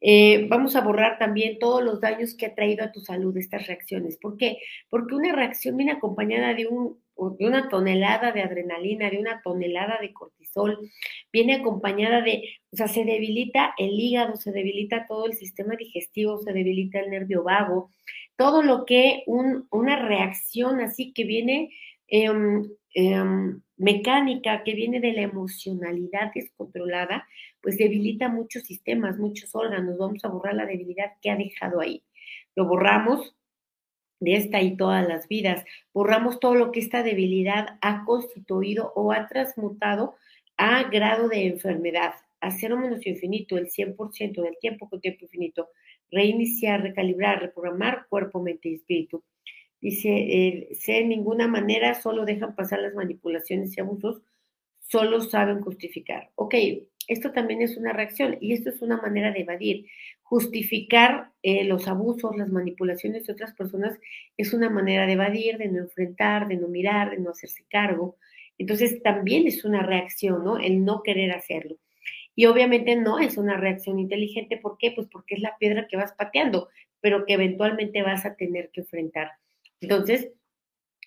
Eh, 0.00 0.46
vamos 0.48 0.76
a 0.76 0.80
borrar 0.80 1.18
también 1.18 1.58
todos 1.58 1.84
los 1.84 2.00
daños 2.00 2.34
que 2.34 2.46
ha 2.46 2.54
traído 2.54 2.84
a 2.84 2.92
tu 2.92 3.00
salud 3.00 3.36
estas 3.36 3.66
reacciones. 3.66 4.16
¿Por 4.16 4.36
qué? 4.36 4.58
Porque 4.88 5.14
una 5.14 5.32
reacción 5.32 5.76
viene 5.76 5.92
acompañada 5.92 6.54
de 6.54 6.66
un 6.66 6.98
de 7.38 7.46
una 7.46 7.68
tonelada 7.68 8.32
de 8.32 8.42
adrenalina, 8.42 9.10
de 9.10 9.18
una 9.18 9.42
tonelada 9.42 9.98
de 10.00 10.12
cortisol, 10.12 10.78
viene 11.32 11.56
acompañada 11.56 12.22
de, 12.22 12.44
o 12.70 12.76
sea, 12.76 12.88
se 12.88 13.04
debilita 13.04 13.74
el 13.76 13.90
hígado, 14.00 14.36
se 14.36 14.52
debilita 14.52 15.06
todo 15.06 15.26
el 15.26 15.34
sistema 15.34 15.76
digestivo, 15.76 16.38
se 16.38 16.52
debilita 16.52 17.00
el 17.00 17.10
nervio 17.10 17.42
vago, 17.42 17.90
todo 18.36 18.62
lo 18.62 18.86
que 18.86 19.22
una 19.26 19.96
reacción 19.96 20.80
así 20.80 21.12
que 21.12 21.24
viene 21.24 21.70
em, 22.08 22.70
em, 22.94 23.60
mecánica, 23.76 24.62
que 24.64 24.74
viene 24.74 25.00
de 25.00 25.12
la 25.12 25.22
emocionalidad 25.22 26.32
descontrolada, 26.34 27.26
pues 27.60 27.76
debilita 27.76 28.28
muchos 28.28 28.62
sistemas, 28.62 29.18
muchos 29.18 29.54
órganos. 29.54 29.98
Vamos 29.98 30.24
a 30.24 30.28
borrar 30.28 30.54
la 30.54 30.66
debilidad 30.66 31.12
que 31.20 31.30
ha 31.30 31.36
dejado 31.36 31.80
ahí. 31.80 32.02
Lo 32.56 32.66
borramos 32.66 33.34
de 34.20 34.36
esta 34.36 34.62
y 34.62 34.76
todas 34.76 35.06
las 35.06 35.26
vidas. 35.26 35.64
Borramos 35.92 36.38
todo 36.38 36.54
lo 36.54 36.70
que 36.70 36.80
esta 36.80 37.02
debilidad 37.02 37.78
ha 37.80 38.04
constituido 38.04 38.92
o 38.94 39.12
ha 39.12 39.26
transmutado 39.26 40.14
a 40.56 40.84
grado 40.84 41.28
de 41.28 41.46
enfermedad, 41.46 42.12
a 42.40 42.50
cero 42.50 42.76
menos 42.76 43.06
infinito, 43.06 43.56
el 43.56 43.70
100% 43.70 44.42
del 44.42 44.56
tiempo 44.60 44.88
con 44.88 45.00
tiempo 45.00 45.24
infinito. 45.24 45.70
Reiniciar, 46.10 46.82
recalibrar, 46.82 47.40
reprogramar 47.40 48.06
cuerpo, 48.08 48.42
mente 48.42 48.68
y 48.68 48.74
espíritu. 48.74 49.24
Dice, 49.80 50.08
eh, 50.10 50.68
sé 50.74 50.92
de 50.92 51.04
ninguna 51.04 51.48
manera 51.48 51.94
solo 51.94 52.26
dejan 52.26 52.54
pasar 52.54 52.80
las 52.80 52.94
manipulaciones 52.94 53.76
y 53.76 53.80
abusos, 53.80 54.20
solo 54.80 55.22
saben 55.22 55.62
justificar. 55.62 56.30
Ok, 56.34 56.54
esto 57.08 57.32
también 57.32 57.62
es 57.62 57.76
una 57.76 57.92
reacción 57.92 58.36
y 58.40 58.52
esto 58.52 58.70
es 58.70 58.82
una 58.82 59.00
manera 59.00 59.32
de 59.32 59.40
evadir. 59.40 59.86
Justificar 60.30 61.32
eh, 61.42 61.64
los 61.64 61.88
abusos, 61.88 62.36
las 62.36 62.50
manipulaciones 62.50 63.26
de 63.26 63.32
otras 63.32 63.52
personas 63.52 63.98
es 64.36 64.54
una 64.54 64.70
manera 64.70 65.04
de 65.04 65.14
evadir, 65.14 65.58
de 65.58 65.68
no 65.68 65.80
enfrentar, 65.80 66.46
de 66.46 66.56
no 66.56 66.68
mirar, 66.68 67.10
de 67.10 67.18
no 67.18 67.30
hacerse 67.30 67.64
cargo. 67.68 68.16
Entonces 68.56 69.02
también 69.02 69.48
es 69.48 69.64
una 69.64 69.82
reacción, 69.82 70.44
¿no? 70.44 70.56
El 70.56 70.84
no 70.84 71.02
querer 71.02 71.32
hacerlo. 71.32 71.78
Y 72.36 72.46
obviamente 72.46 72.94
no 72.94 73.18
es 73.18 73.38
una 73.38 73.56
reacción 73.56 73.98
inteligente. 73.98 74.56
¿Por 74.56 74.78
qué? 74.78 74.92
Pues 74.92 75.08
porque 75.10 75.34
es 75.34 75.40
la 75.40 75.58
piedra 75.58 75.88
que 75.88 75.96
vas 75.96 76.12
pateando, 76.12 76.68
pero 77.00 77.26
que 77.26 77.34
eventualmente 77.34 78.02
vas 78.02 78.24
a 78.24 78.36
tener 78.36 78.70
que 78.70 78.82
enfrentar. 78.82 79.32
Entonces, 79.80 80.30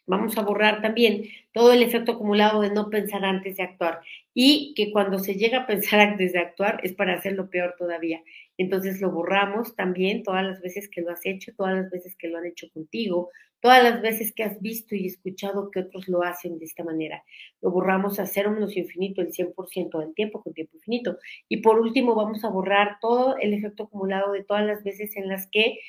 Vamos 0.05 0.37
a 0.37 0.41
borrar 0.41 0.81
también 0.81 1.23
todo 1.53 1.71
el 1.71 1.81
efecto 1.81 2.13
acumulado 2.13 2.59
de 2.59 2.71
no 2.71 2.89
pensar 2.89 3.23
antes 3.23 3.55
de 3.55 3.63
actuar 3.63 4.01
y 4.33 4.73
que 4.75 4.91
cuando 4.91 5.17
se 5.17 5.35
llega 5.35 5.59
a 5.59 5.67
pensar 5.67 6.01
antes 6.01 6.33
de 6.33 6.39
actuar 6.39 6.81
es 6.83 6.93
para 6.93 7.13
hacerlo 7.13 7.49
peor 7.49 7.75
todavía. 7.77 8.21
Entonces 8.57 9.01
lo 9.01 9.11
borramos 9.11 9.75
también 9.75 10.23
todas 10.23 10.43
las 10.43 10.61
veces 10.61 10.89
que 10.89 11.01
lo 11.01 11.11
has 11.11 11.25
hecho, 11.25 11.53
todas 11.55 11.75
las 11.75 11.89
veces 11.89 12.15
que 12.15 12.27
lo 12.27 12.37
han 12.37 12.45
hecho 12.45 12.67
contigo, 12.73 13.29
todas 13.59 13.81
las 13.81 14.01
veces 14.01 14.33
que 14.33 14.43
has 14.43 14.59
visto 14.59 14.93
y 14.93 15.07
escuchado 15.07 15.71
que 15.71 15.79
otros 15.79 16.07
lo 16.09 16.21
hacen 16.21 16.59
de 16.59 16.65
esta 16.65 16.83
manera. 16.83 17.23
Lo 17.61 17.71
borramos 17.71 18.19
a 18.19 18.25
cero 18.25 18.51
menos 18.51 18.75
infinito 18.75 19.21
el 19.21 19.31
100% 19.31 19.99
del 19.99 20.13
tiempo 20.13 20.43
con 20.43 20.53
tiempo 20.53 20.75
infinito. 20.75 21.17
Y 21.47 21.57
por 21.61 21.79
último 21.79 22.13
vamos 22.13 22.43
a 22.43 22.49
borrar 22.49 22.97
todo 22.99 23.37
el 23.37 23.53
efecto 23.53 23.83
acumulado 23.83 24.33
de 24.33 24.43
todas 24.43 24.65
las 24.65 24.83
veces 24.83 25.15
en 25.15 25.29
las 25.29 25.47
que 25.49 25.79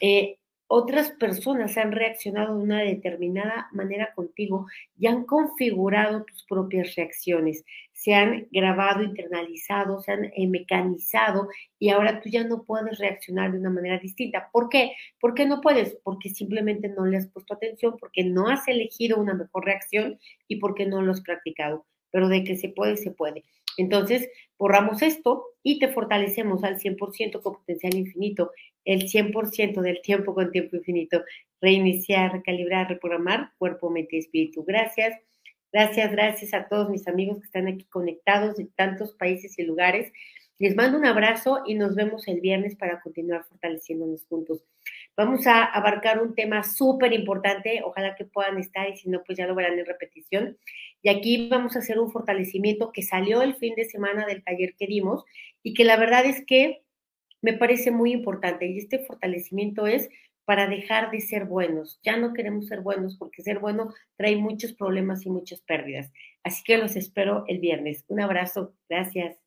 eh, 0.00 0.38
otras 0.66 1.10
personas 1.10 1.76
han 1.76 1.92
reaccionado 1.92 2.56
de 2.56 2.62
una 2.62 2.80
determinada 2.80 3.68
manera 3.72 4.12
contigo 4.14 4.66
y 4.98 5.06
han 5.06 5.24
configurado 5.24 6.24
tus 6.24 6.44
propias 6.46 6.94
reacciones, 6.94 7.64
se 8.04 8.12
han 8.12 8.48
grabado, 8.50 9.02
internalizado, 9.02 9.98
se 10.02 10.12
han 10.12 10.24
eh, 10.26 10.46
mecanizado 10.46 11.48
y 11.78 11.88
ahora 11.88 12.20
tú 12.20 12.28
ya 12.28 12.44
no 12.44 12.64
puedes 12.64 12.98
reaccionar 12.98 13.50
de 13.50 13.58
una 13.58 13.70
manera 13.70 13.98
distinta. 13.98 14.50
¿Por 14.52 14.68
qué? 14.68 14.92
¿Por 15.18 15.32
qué 15.32 15.46
no 15.46 15.62
puedes? 15.62 15.96
Porque 16.04 16.28
simplemente 16.28 16.90
no 16.90 17.06
le 17.06 17.16
has 17.16 17.28
puesto 17.28 17.54
atención, 17.54 17.96
porque 17.98 18.22
no 18.22 18.48
has 18.48 18.68
elegido 18.68 19.18
una 19.18 19.32
mejor 19.32 19.64
reacción 19.64 20.18
y 20.46 20.56
porque 20.56 20.84
no 20.84 21.00
lo 21.00 21.12
has 21.12 21.22
practicado. 21.22 21.86
Pero 22.10 22.28
de 22.28 22.44
que 22.44 22.58
se 22.58 22.68
puede, 22.68 22.98
se 22.98 23.10
puede. 23.10 23.42
Entonces, 23.78 24.28
borramos 24.58 25.00
esto 25.00 25.46
y 25.62 25.78
te 25.78 25.88
fortalecemos 25.88 26.62
al 26.62 26.78
100% 26.78 27.40
con 27.40 27.54
potencial 27.54 27.94
infinito, 27.94 28.50
el 28.84 29.08
100% 29.08 29.80
del 29.80 30.02
tiempo 30.02 30.34
con 30.34 30.50
tiempo 30.50 30.76
infinito. 30.76 31.22
Reiniciar, 31.58 32.32
recalibrar, 32.32 32.90
reprogramar 32.90 33.52
cuerpo, 33.56 33.88
mente 33.88 34.16
y 34.16 34.18
espíritu. 34.18 34.62
Gracias. 34.62 35.18
Gracias, 35.74 36.12
gracias 36.12 36.54
a 36.54 36.68
todos 36.68 36.88
mis 36.88 37.08
amigos 37.08 37.38
que 37.38 37.46
están 37.46 37.66
aquí 37.66 37.84
conectados 37.86 38.54
de 38.54 38.66
tantos 38.76 39.12
países 39.14 39.58
y 39.58 39.64
lugares. 39.64 40.12
Les 40.60 40.76
mando 40.76 40.96
un 40.96 41.04
abrazo 41.04 41.62
y 41.66 41.74
nos 41.74 41.96
vemos 41.96 42.28
el 42.28 42.40
viernes 42.40 42.76
para 42.76 43.00
continuar 43.00 43.42
fortaleciéndonos 43.42 44.24
juntos. 44.26 44.62
Vamos 45.16 45.48
a 45.48 45.64
abarcar 45.64 46.22
un 46.22 46.36
tema 46.36 46.62
súper 46.62 47.12
importante, 47.12 47.82
ojalá 47.84 48.14
que 48.14 48.24
puedan 48.24 48.58
estar 48.58 48.88
y 48.88 48.96
si 48.96 49.08
no, 49.08 49.24
pues 49.24 49.36
ya 49.36 49.48
lo 49.48 49.56
verán 49.56 49.76
en 49.76 49.84
repetición. 49.84 50.56
Y 51.02 51.08
aquí 51.08 51.48
vamos 51.48 51.74
a 51.74 51.80
hacer 51.80 51.98
un 51.98 52.12
fortalecimiento 52.12 52.92
que 52.92 53.02
salió 53.02 53.42
el 53.42 53.56
fin 53.56 53.74
de 53.74 53.86
semana 53.86 54.26
del 54.26 54.44
taller 54.44 54.76
que 54.78 54.86
dimos 54.86 55.24
y 55.64 55.74
que 55.74 55.82
la 55.82 55.96
verdad 55.96 56.24
es 56.24 56.44
que 56.46 56.84
me 57.42 57.54
parece 57.54 57.90
muy 57.90 58.12
importante. 58.12 58.66
Y 58.66 58.78
este 58.78 59.00
fortalecimiento 59.00 59.88
es 59.88 60.08
para 60.44 60.68
dejar 60.68 61.10
de 61.10 61.20
ser 61.20 61.44
buenos. 61.46 62.00
Ya 62.02 62.16
no 62.16 62.32
queremos 62.32 62.66
ser 62.68 62.80
buenos 62.80 63.16
porque 63.16 63.42
ser 63.42 63.58
bueno 63.58 63.92
trae 64.16 64.36
muchos 64.36 64.72
problemas 64.72 65.24
y 65.26 65.30
muchas 65.30 65.60
pérdidas. 65.62 66.12
Así 66.42 66.62
que 66.64 66.78
los 66.78 66.96
espero 66.96 67.44
el 67.48 67.58
viernes. 67.60 68.04
Un 68.08 68.20
abrazo. 68.20 68.74
Gracias. 68.88 69.43